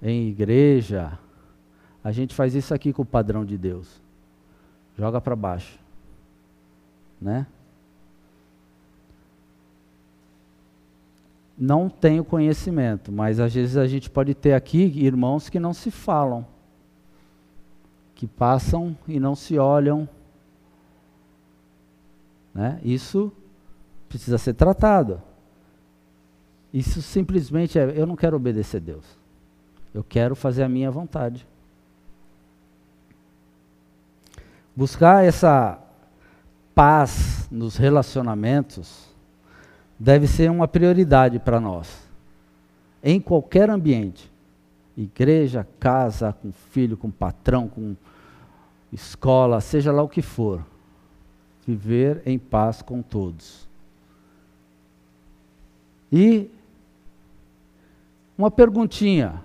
[0.00, 1.18] em igreja,
[2.02, 4.00] a gente faz isso aqui com o padrão de Deus.
[4.96, 5.78] Joga para baixo.
[7.20, 7.46] Né?
[11.58, 15.90] Não tenho conhecimento, mas às vezes a gente pode ter aqui irmãos que não se
[15.90, 16.46] falam
[18.18, 20.08] que passam e não se olham.
[22.52, 22.80] Né?
[22.82, 23.32] Isso
[24.08, 25.22] precisa ser tratado.
[26.74, 29.04] Isso simplesmente é: eu não quero obedecer a Deus.
[29.94, 31.46] Eu quero fazer a minha vontade.
[34.74, 35.80] Buscar essa
[36.74, 39.06] paz nos relacionamentos
[39.96, 42.08] deve ser uma prioridade para nós,
[43.00, 44.28] em qualquer ambiente
[45.02, 47.94] igreja, casa, com filho, com patrão, com
[48.92, 50.64] escola, seja lá o que for,
[51.64, 53.68] viver em paz com todos.
[56.10, 56.50] E
[58.36, 59.40] uma perguntinha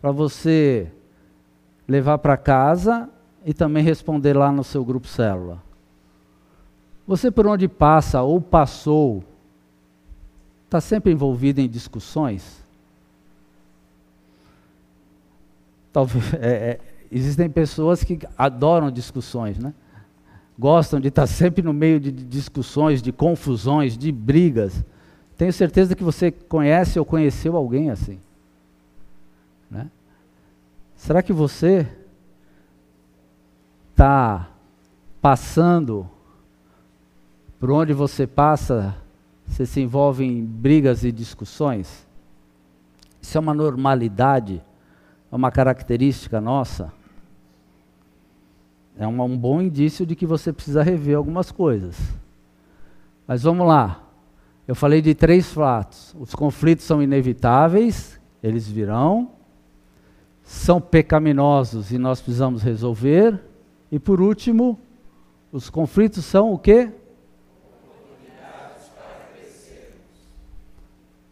[0.00, 0.90] para você
[1.86, 3.08] levar para casa
[3.44, 5.62] e também responder lá no seu grupo célula.
[7.06, 9.22] Você por onde passa ou passou,
[10.64, 12.61] está sempre envolvido em discussões?
[15.92, 16.80] Talvez, é, é,
[17.10, 19.74] existem pessoas que adoram discussões, né?
[20.58, 24.84] Gostam de estar sempre no meio de discussões, de confusões, de brigas.
[25.36, 28.20] Tenho certeza que você conhece ou conheceu alguém assim.
[29.70, 29.90] Né?
[30.94, 31.88] Será que você
[33.90, 34.48] está
[35.20, 36.08] passando
[37.58, 38.94] por onde você passa,
[39.46, 42.06] você se envolve em brigas e discussões?
[43.20, 44.62] Isso é uma normalidade,
[45.32, 46.92] é uma característica nossa?
[48.96, 51.96] é um, bom indício de que você precisa rever algumas coisas.
[53.26, 54.02] Mas vamos lá.
[54.66, 56.14] Eu falei de três fatos.
[56.18, 59.30] Os conflitos são inevitáveis, eles virão.
[60.44, 63.40] São pecaminosos e nós precisamos resolver.
[63.90, 64.78] E por último,
[65.50, 66.90] os conflitos são o quê?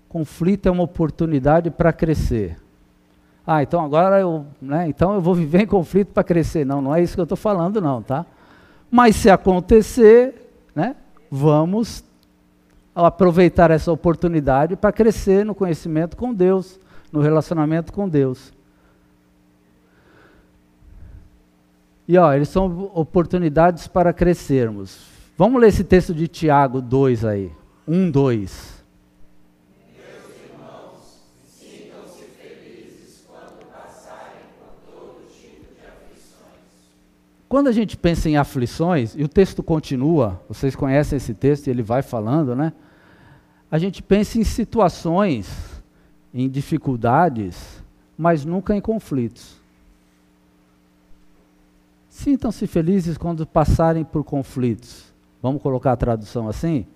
[0.09, 2.57] Conflito é uma oportunidade para crescer.
[3.53, 6.65] Ah, então agora eu, né, então eu vou viver em conflito para crescer.
[6.65, 8.25] Não, não é isso que eu estou falando, não, tá?
[8.89, 10.95] Mas se acontecer, né,
[11.29, 12.05] vamos
[12.95, 16.79] aproveitar essa oportunidade para crescer no conhecimento com Deus,
[17.11, 18.53] no relacionamento com Deus.
[22.07, 25.09] E ó, eles são oportunidades para crescermos.
[25.37, 27.51] Vamos ler esse texto de Tiago 2 aí.
[27.89, 28.80] 1, 2.
[37.51, 41.71] Quando a gente pensa em aflições, e o texto continua, vocês conhecem esse texto e
[41.71, 42.73] ele vai falando, né?
[43.69, 45.83] A gente pensa em situações,
[46.33, 47.83] em dificuldades,
[48.17, 49.57] mas nunca em conflitos.
[52.09, 55.13] Sintam-se felizes quando passarem por conflitos.
[55.43, 56.87] Vamos colocar a tradução assim?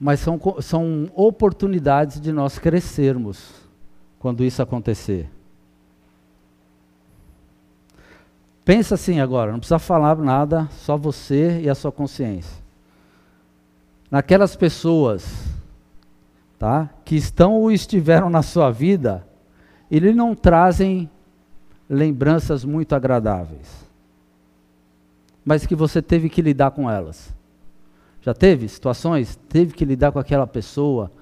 [0.00, 3.52] Mas são, são oportunidades de nós crescermos
[4.18, 5.35] quando isso acontecer.
[8.66, 12.60] Pensa assim agora, não precisa falar nada, só você e a sua consciência.
[14.10, 15.24] Naquelas pessoas,
[16.58, 19.24] tá, que estão ou estiveram na sua vida,
[19.88, 21.08] eles não trazem
[21.88, 23.86] lembranças muito agradáveis,
[25.44, 27.32] mas que você teve que lidar com elas.
[28.20, 29.38] Já teve situações?
[29.48, 31.12] Teve que lidar com aquela pessoa,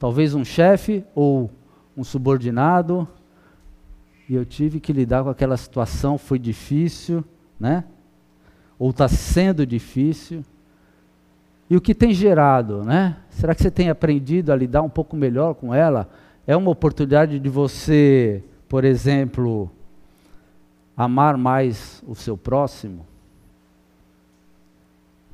[0.00, 1.48] talvez um chefe ou
[1.96, 3.06] um subordinado,
[4.28, 7.24] e eu tive que lidar com aquela situação, foi difícil,
[7.58, 7.84] né?
[8.78, 10.44] Ou está sendo difícil.
[11.70, 13.16] E o que tem gerado, né?
[13.30, 16.10] Será que você tem aprendido a lidar um pouco melhor com ela?
[16.46, 19.70] É uma oportunidade de você, por exemplo,
[20.94, 23.06] amar mais o seu próximo?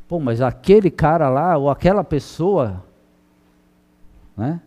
[0.06, 2.84] Pô, mas aquele cara lá, ou aquela pessoa,
[4.36, 4.60] né?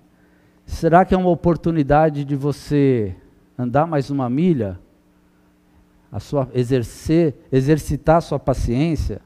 [0.65, 3.15] Será que é uma oportunidade de você
[3.58, 4.80] andar mais uma milha,
[6.12, 9.22] a sua exercer, exercitar a sua paciência?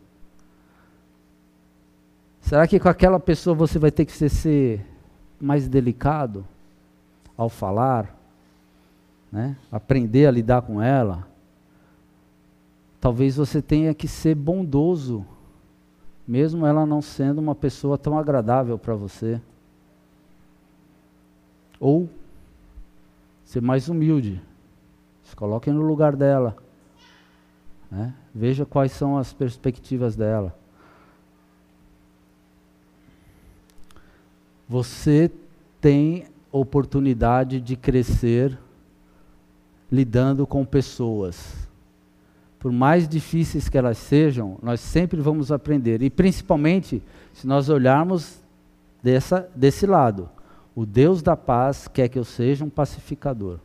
[2.40, 4.86] Será que com aquela pessoa você vai ter que ser, ser
[5.40, 6.46] mais delicado
[7.38, 8.16] ao falar,
[9.32, 9.56] né?
[9.72, 11.28] Aprender a lidar com ela?
[13.00, 15.26] Talvez você tenha que ser bondoso,
[16.28, 19.42] mesmo ela não sendo uma pessoa tão agradável para você.
[21.80, 22.08] Ou
[23.52, 24.42] ser mais humilde.
[25.26, 26.56] Se coloque no lugar dela.
[27.92, 28.14] Né?
[28.34, 30.58] Veja quais são as perspectivas dela.
[34.70, 35.30] Você
[35.82, 38.58] tem oportunidade de crescer
[39.92, 41.68] lidando com pessoas.
[42.58, 46.02] Por mais difíceis que elas sejam, nós sempre vamos aprender.
[46.02, 48.40] E principalmente se nós olharmos
[49.04, 50.30] dessa, desse lado.
[50.76, 53.60] O Deus da paz quer que eu seja um pacificador.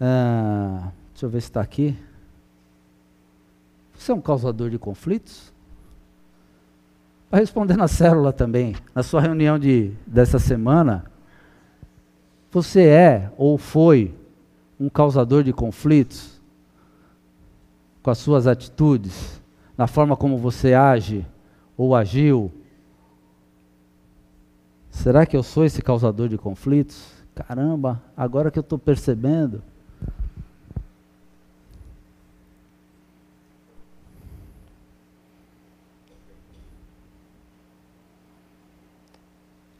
[0.00, 1.96] Ah, deixa eu ver se está aqui.
[3.94, 5.52] Você é um causador de conflitos?
[7.30, 11.04] Vai responder na célula também, na sua reunião de, dessa semana.
[12.50, 14.14] Você é ou foi
[14.78, 16.40] um causador de conflitos
[18.02, 19.42] com as suas atitudes,
[19.76, 21.26] na forma como você age?
[21.76, 22.52] Ou agiu?
[24.90, 27.12] Será que eu sou esse causador de conflitos?
[27.34, 29.62] Caramba, agora que eu estou percebendo.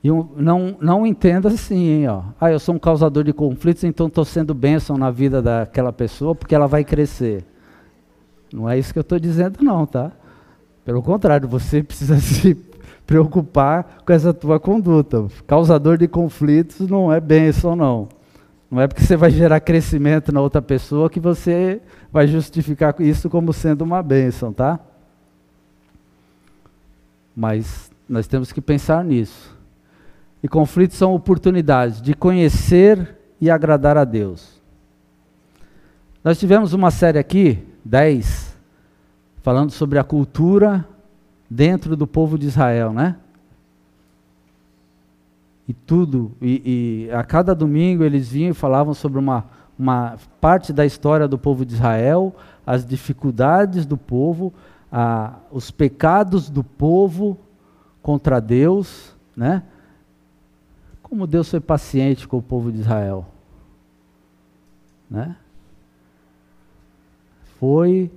[0.03, 2.25] E não, não entenda assim, hein, ó.
[2.39, 6.35] Ah, eu sou um causador de conflitos, então estou sendo bênção na vida daquela pessoa
[6.35, 7.43] porque ela vai crescer.
[8.53, 10.13] Não é isso que eu estou dizendo, não, tá?
[10.85, 12.57] Pelo contrário, você precisa se
[13.07, 15.27] preocupar com essa tua conduta.
[15.47, 18.09] Causador de conflitos não é bênção, não.
[18.71, 21.81] Não é porque você vai gerar crescimento na outra pessoa que você
[22.13, 24.81] vai justificar isso como sendo uma bênção, tá?
[27.37, 29.57] Mas nós temos que pensar nisso.
[30.43, 34.61] E conflitos são oportunidades de conhecer e agradar a Deus.
[36.23, 38.54] Nós tivemos uma série aqui, 10,
[39.45, 40.85] falando sobre a cultura
[41.49, 43.17] dentro do povo de Israel, né?
[45.69, 49.47] E tudo, e, e, a cada domingo eles vinham e falavam sobre uma
[49.79, 52.35] uma parte da história do povo de Israel,
[52.67, 54.53] as dificuldades do povo,
[54.91, 57.37] a, os pecados do povo
[58.01, 59.65] contra Deus, né?
[61.03, 63.27] Como Deus foi paciente com o povo de Israel,
[65.11, 65.37] né?
[67.59, 68.11] Foi,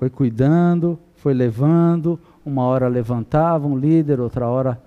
[0.00, 4.80] foi cuidando, foi levando, uma hora levantava um líder, outra hora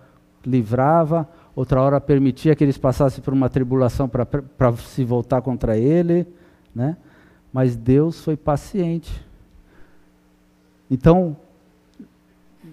[0.43, 6.26] livrava, outra hora permitia que eles passassem por uma tribulação para se voltar contra ele,
[6.74, 6.97] né?
[7.53, 9.24] Mas Deus foi paciente.
[10.89, 11.38] Então,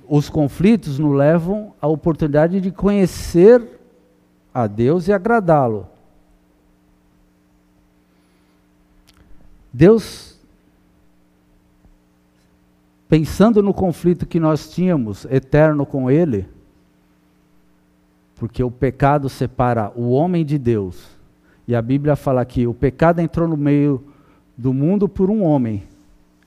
[0.08, 3.62] os conflitos nos levam à oportunidade de conhecer
[4.54, 5.86] a Deus e agradá-lo.
[9.70, 10.39] Deus,
[13.10, 16.46] pensando no conflito que nós tínhamos eterno com Ele,
[18.36, 21.08] porque o pecado separa o homem de Deus,
[21.66, 24.02] e a Bíblia fala que o pecado entrou no meio
[24.56, 25.82] do mundo por um homem,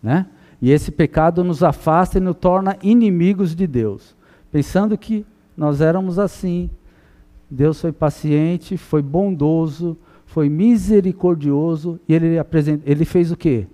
[0.02, 0.26] né?
[0.62, 4.16] E esse pecado nos afasta e nos torna inimigos de Deus.
[4.50, 5.26] Pensando que
[5.58, 6.70] nós éramos assim.
[7.50, 12.38] Deus foi paciente, foi bondoso, foi misericordioso e ele,
[12.86, 13.68] ele fez o quê?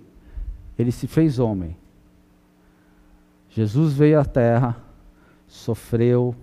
[0.76, 1.76] Ele se fez homem.
[3.50, 4.76] Jesus veio à terra,
[5.46, 6.34] sofreu,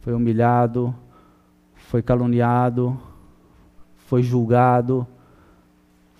[0.00, 0.94] foi humilhado,
[1.74, 2.98] foi caluniado,
[4.06, 5.06] foi julgado,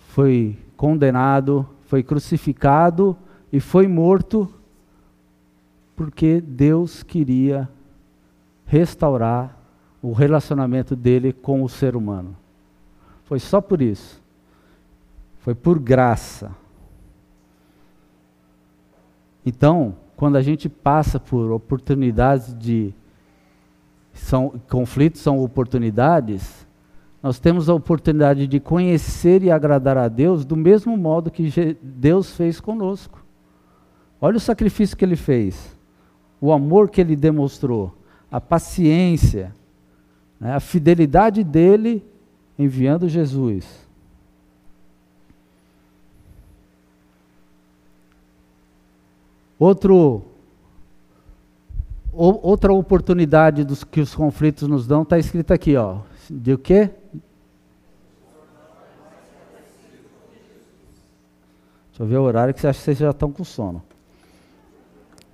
[0.09, 3.17] foi condenado, foi crucificado
[3.51, 4.47] e foi morto
[5.95, 7.67] porque Deus queria
[8.65, 9.57] restaurar
[10.01, 12.35] o relacionamento dele com o ser humano.
[13.23, 14.21] Foi só por isso.
[15.39, 16.51] Foi por graça.
[19.45, 22.93] Então, quando a gente passa por oportunidades de
[24.11, 26.67] são conflitos são oportunidades,
[27.21, 32.35] nós temos a oportunidade de conhecer e agradar a Deus do mesmo modo que Deus
[32.35, 33.23] fez conosco.
[34.19, 35.77] Olha o sacrifício que ele fez,
[36.41, 37.95] o amor que ele demonstrou,
[38.31, 39.53] a paciência,
[40.39, 42.03] né, a fidelidade dele
[42.57, 43.86] enviando Jesus.
[49.59, 50.23] Outro,
[52.11, 55.99] outra oportunidade dos que os conflitos nos dão está escrito aqui, ó.
[56.29, 56.89] De o quê?
[61.89, 63.81] Deixa eu ver o horário que você acha que vocês já estão com sono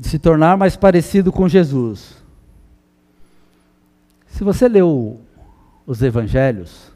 [0.04, 2.22] de se tornar mais parecido com Jesus.
[4.28, 5.22] Se você leu
[5.88, 6.92] os evangelhos,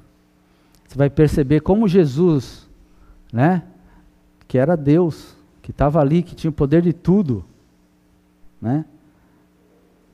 [0.85, 2.67] você vai perceber como Jesus,
[3.31, 3.63] né,
[4.45, 5.36] que era Deus,
[5.67, 7.43] que estava ali, que tinha o poder de tudo,
[8.61, 8.85] né?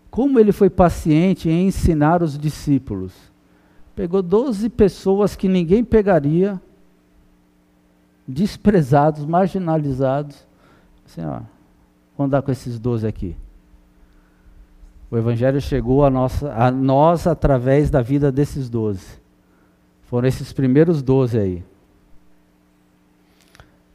[0.10, 3.14] Como ele foi paciente em ensinar os discípulos.
[3.95, 6.60] Pegou 12 pessoas que ninguém pegaria,
[8.28, 10.43] desprezados, marginalizados,
[11.06, 11.41] assim, ó,
[12.18, 13.36] Vamos dar com esses 12 aqui.
[15.12, 19.06] O Evangelho chegou a, nossa, a nós através da vida desses 12.
[20.06, 21.64] Foram esses primeiros 12 aí.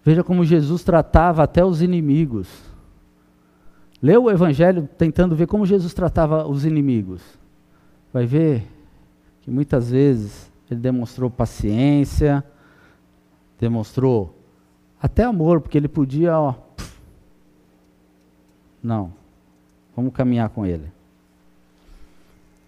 [0.05, 2.49] Veja como Jesus tratava até os inimigos.
[4.03, 7.22] Lê o Evangelho tentando ver como Jesus tratava os inimigos.
[8.12, 8.66] Vai ver
[9.42, 12.44] que muitas vezes ele demonstrou paciência,
[13.59, 14.34] demonstrou
[15.01, 16.55] até amor, porque ele podia, ó,
[18.82, 19.12] não.
[19.94, 20.92] Vamos caminhar com ele.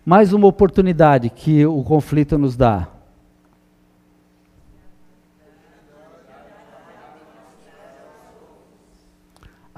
[0.04, 2.88] Mais uma oportunidade que o conflito nos dá.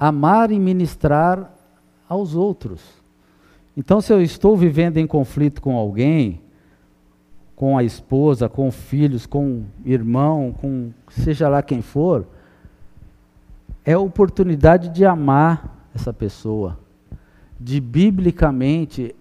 [0.04, 1.54] Amar e ministrar
[2.08, 2.82] aos outros.
[3.76, 6.40] Então, se eu estou vivendo em conflito com alguém,
[7.54, 12.26] com a esposa, com filhos, com irmão, com seja lá quem for,
[13.84, 16.76] é a oportunidade de amar essa pessoa,
[17.60, 19.14] de biblicamente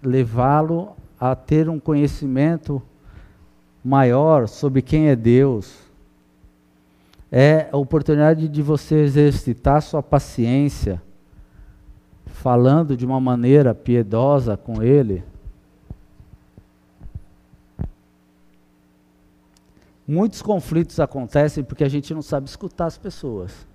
[0.00, 2.80] levá-lo a ter um conhecimento
[3.84, 5.87] maior sobre quem é Deus.
[7.30, 11.02] É a oportunidade de você exercitar sua paciência,
[12.26, 15.22] falando de uma maneira piedosa com Ele.
[20.06, 23.66] Muitos conflitos acontecem porque a gente não sabe escutar as pessoas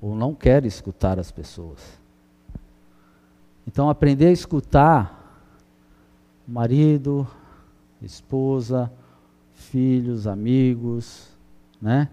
[0.00, 1.98] ou não quer escutar as pessoas.
[3.66, 5.42] Então, aprender a escutar
[6.46, 7.26] marido,
[8.00, 8.90] esposa,
[9.52, 11.28] filhos, amigos,
[11.82, 12.08] né?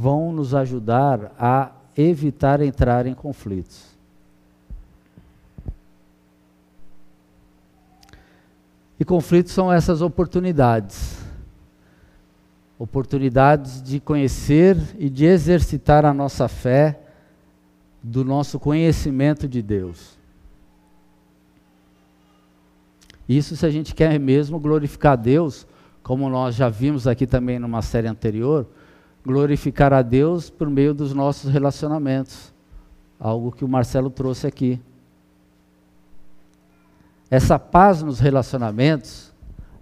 [0.00, 3.98] Vão nos ajudar a evitar entrar em conflitos.
[9.00, 11.18] E conflitos são essas oportunidades
[12.78, 17.00] oportunidades de conhecer e de exercitar a nossa fé
[18.00, 20.16] do nosso conhecimento de Deus.
[23.28, 25.66] Isso se a gente quer mesmo glorificar Deus,
[26.02, 28.66] como nós já vimos aqui também numa série anterior,
[29.24, 32.52] glorificar a Deus por meio dos nossos relacionamentos.
[33.18, 34.80] Algo que o Marcelo trouxe aqui.
[37.30, 39.32] Essa paz nos relacionamentos,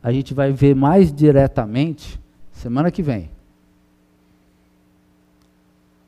[0.03, 2.21] a gente vai ver mais diretamente
[2.51, 3.31] semana que vem.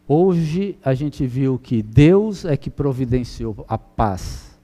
[0.06, 4.58] Hoje a gente viu que Deus é que providenciou a paz.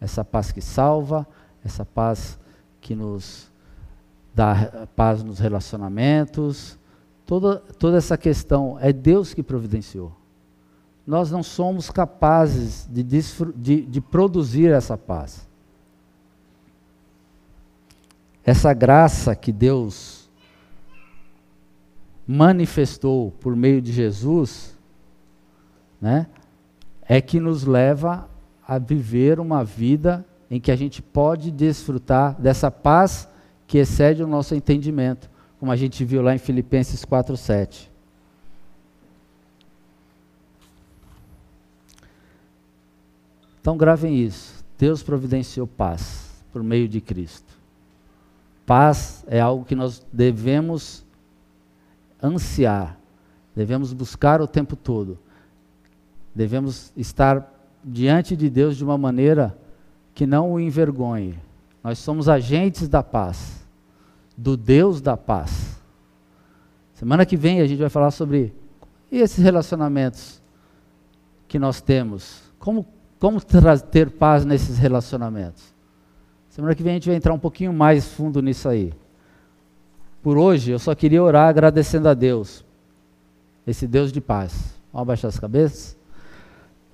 [0.00, 1.26] Essa paz que salva,
[1.64, 2.36] essa paz
[2.80, 3.48] que nos
[4.34, 6.79] dá paz nos relacionamentos.
[7.30, 10.10] Toda, toda essa questão é Deus que providenciou.
[11.06, 15.48] Nós não somos capazes de, de, de produzir essa paz.
[18.44, 20.28] Essa graça que Deus
[22.26, 24.76] manifestou por meio de Jesus,
[26.00, 26.26] né,
[27.02, 28.28] é que nos leva
[28.66, 33.28] a viver uma vida em que a gente pode desfrutar dessa paz
[33.68, 35.29] que excede o nosso entendimento,
[35.60, 37.90] como a gente viu lá em Filipenses 4:7.
[43.60, 44.64] Então gravem isso.
[44.78, 47.52] Deus providenciou paz por meio de Cristo.
[48.64, 51.04] Paz é algo que nós devemos
[52.22, 52.98] ansiar,
[53.54, 55.18] devemos buscar o tempo todo.
[56.34, 57.52] Devemos estar
[57.84, 59.58] diante de Deus de uma maneira
[60.14, 61.38] que não o envergonhe.
[61.84, 63.59] Nós somos agentes da paz,
[64.40, 65.78] do Deus da paz.
[66.94, 68.54] Semana que vem a gente vai falar sobre
[69.12, 70.40] esses relacionamentos
[71.46, 72.40] que nós temos.
[72.58, 72.86] Como,
[73.18, 73.38] como
[73.90, 75.74] ter paz nesses relacionamentos?
[76.48, 78.94] Semana que vem a gente vai entrar um pouquinho mais fundo nisso aí.
[80.22, 82.64] Por hoje, eu só queria orar agradecendo a Deus,
[83.66, 84.52] esse Deus de paz.
[84.92, 85.96] Vamos abaixar as cabeças?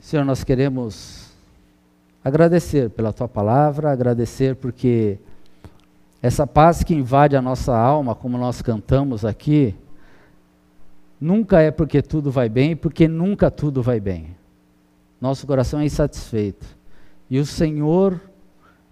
[0.00, 1.30] Senhor, nós queremos
[2.24, 5.18] agradecer pela tua palavra, agradecer porque
[6.22, 9.74] essa paz que invade a nossa alma, como nós cantamos aqui,
[11.20, 14.36] nunca é porque tudo vai bem, porque nunca tudo vai bem.
[15.20, 16.66] Nosso coração é insatisfeito.
[17.28, 18.20] E o Senhor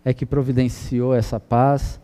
[0.05, 2.01] é que providenciou essa paz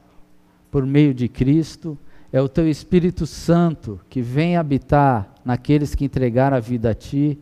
[0.71, 1.99] por meio de Cristo
[2.33, 7.39] é o teu Espírito Santo que vem habitar naqueles que entregaram a vida a ti,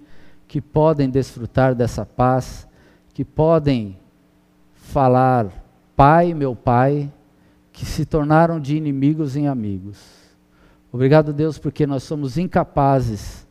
[0.47, 2.67] que podem desfrutar dessa paz,
[3.13, 3.99] que podem
[4.75, 5.49] falar,
[5.95, 7.13] Pai, meu Pai,
[7.79, 9.99] que se tornaram de inimigos em amigos.
[10.93, 13.47] Obrigado, Deus, porque nós somos incapazes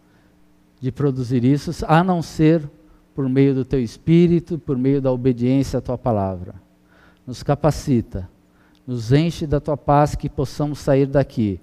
[0.82, 2.70] de produzir isso, a não ser
[3.16, 6.56] por meio do teu Espírito, por meio da obediência à tua palavra.
[7.26, 8.30] Nos capacita
[8.86, 11.60] nos enche da tua paz, que possamos sair daqui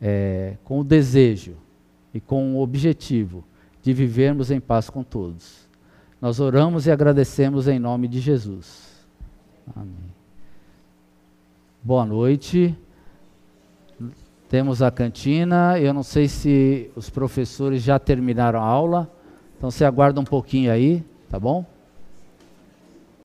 [0.00, 1.56] é, com o desejo
[2.12, 3.44] e com o objetivo
[3.80, 5.68] de vivermos em paz com todos.
[6.20, 9.06] Nós oramos e agradecemos em nome de Jesus.
[9.76, 10.17] Amém.
[11.80, 12.76] Boa noite.
[14.48, 15.78] Temos a cantina.
[15.78, 19.08] Eu não sei se os professores já terminaram a aula,
[19.56, 21.64] então você aguarda um pouquinho aí, tá bom?